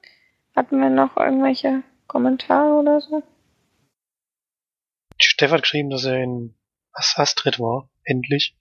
[0.55, 3.23] hatten wir noch irgendwelche Kommentare oder so?
[5.19, 6.53] Stefan hat geschrieben, dass er in
[6.95, 7.89] Astrid war.
[8.03, 8.57] Endlich.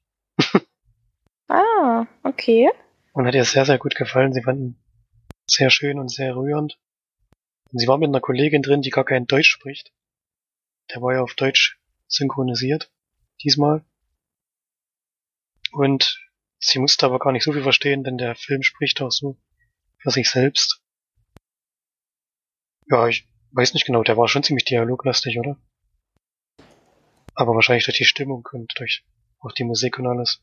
[1.49, 2.71] Ah, okay.
[3.13, 4.33] Und hat ihr sehr, sehr gut gefallen.
[4.33, 4.83] Sie fanden
[5.49, 6.79] sehr schön und sehr rührend.
[7.71, 9.93] Und sie war mit einer Kollegin drin, die gar kein Deutsch spricht.
[10.91, 11.79] Der war ja auf Deutsch
[12.09, 12.91] synchronisiert.
[13.43, 13.85] Diesmal.
[15.73, 16.21] Und
[16.59, 19.37] sie musste aber gar nicht so viel verstehen, denn der Film spricht auch so
[19.99, 20.83] für sich selbst.
[22.87, 25.59] Ja, ich weiß nicht genau, der war schon ziemlich dialoglastig, oder?
[27.35, 29.05] Aber wahrscheinlich durch die Stimmung und durch
[29.41, 30.41] auch die Musik und alles.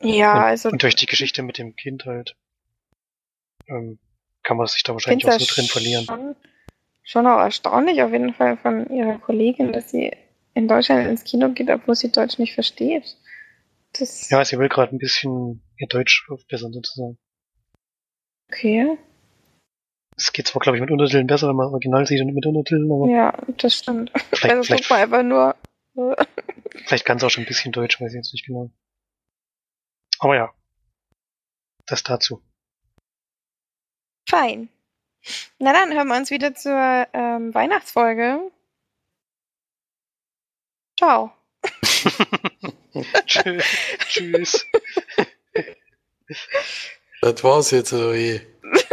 [0.00, 2.36] Ja, und, also und durch die Geschichte mit dem Kind halt.
[3.68, 3.98] Ähm,
[4.42, 6.04] kann man sich da wahrscheinlich auch so drin verlieren.
[6.04, 6.36] Schon,
[7.02, 10.12] schon auch erstaunlich auf jeden Fall von ihrer Kollegin, dass sie
[10.54, 13.16] in Deutschland ins Kino geht, obwohl sie Deutsch nicht versteht.
[13.92, 17.18] Das Ja, sie will gerade ein bisschen ihr Deutsch aufbessern sozusagen.
[18.50, 18.98] okay.
[20.16, 22.46] Es geht zwar, glaube ich, mit Untertiteln besser, wenn man Original sieht und nicht mit
[22.46, 24.10] Untertiteln, aber Ja, das stimmt.
[24.32, 25.56] vielleicht, Also vielleicht, guck mal einfach nur.
[26.86, 28.70] vielleicht kann es auch schon ein bisschen Deutsch, weiß ich jetzt nicht genau.
[30.18, 30.52] Aber ja.
[31.86, 32.42] Das dazu.
[34.28, 34.68] Fein.
[35.58, 38.50] Na dann hören wir uns wieder zur ähm, Weihnachtsfolge.
[40.98, 41.32] Ciao.
[43.26, 43.62] Tschö-
[44.08, 44.66] Tschüss.
[47.20, 48.40] Das war's jetzt, oder wie?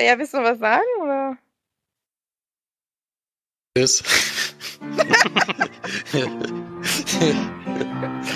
[0.00, 0.84] Ja, willst du was sagen?
[1.00, 1.38] Oder?
[3.76, 4.02] Tschüss.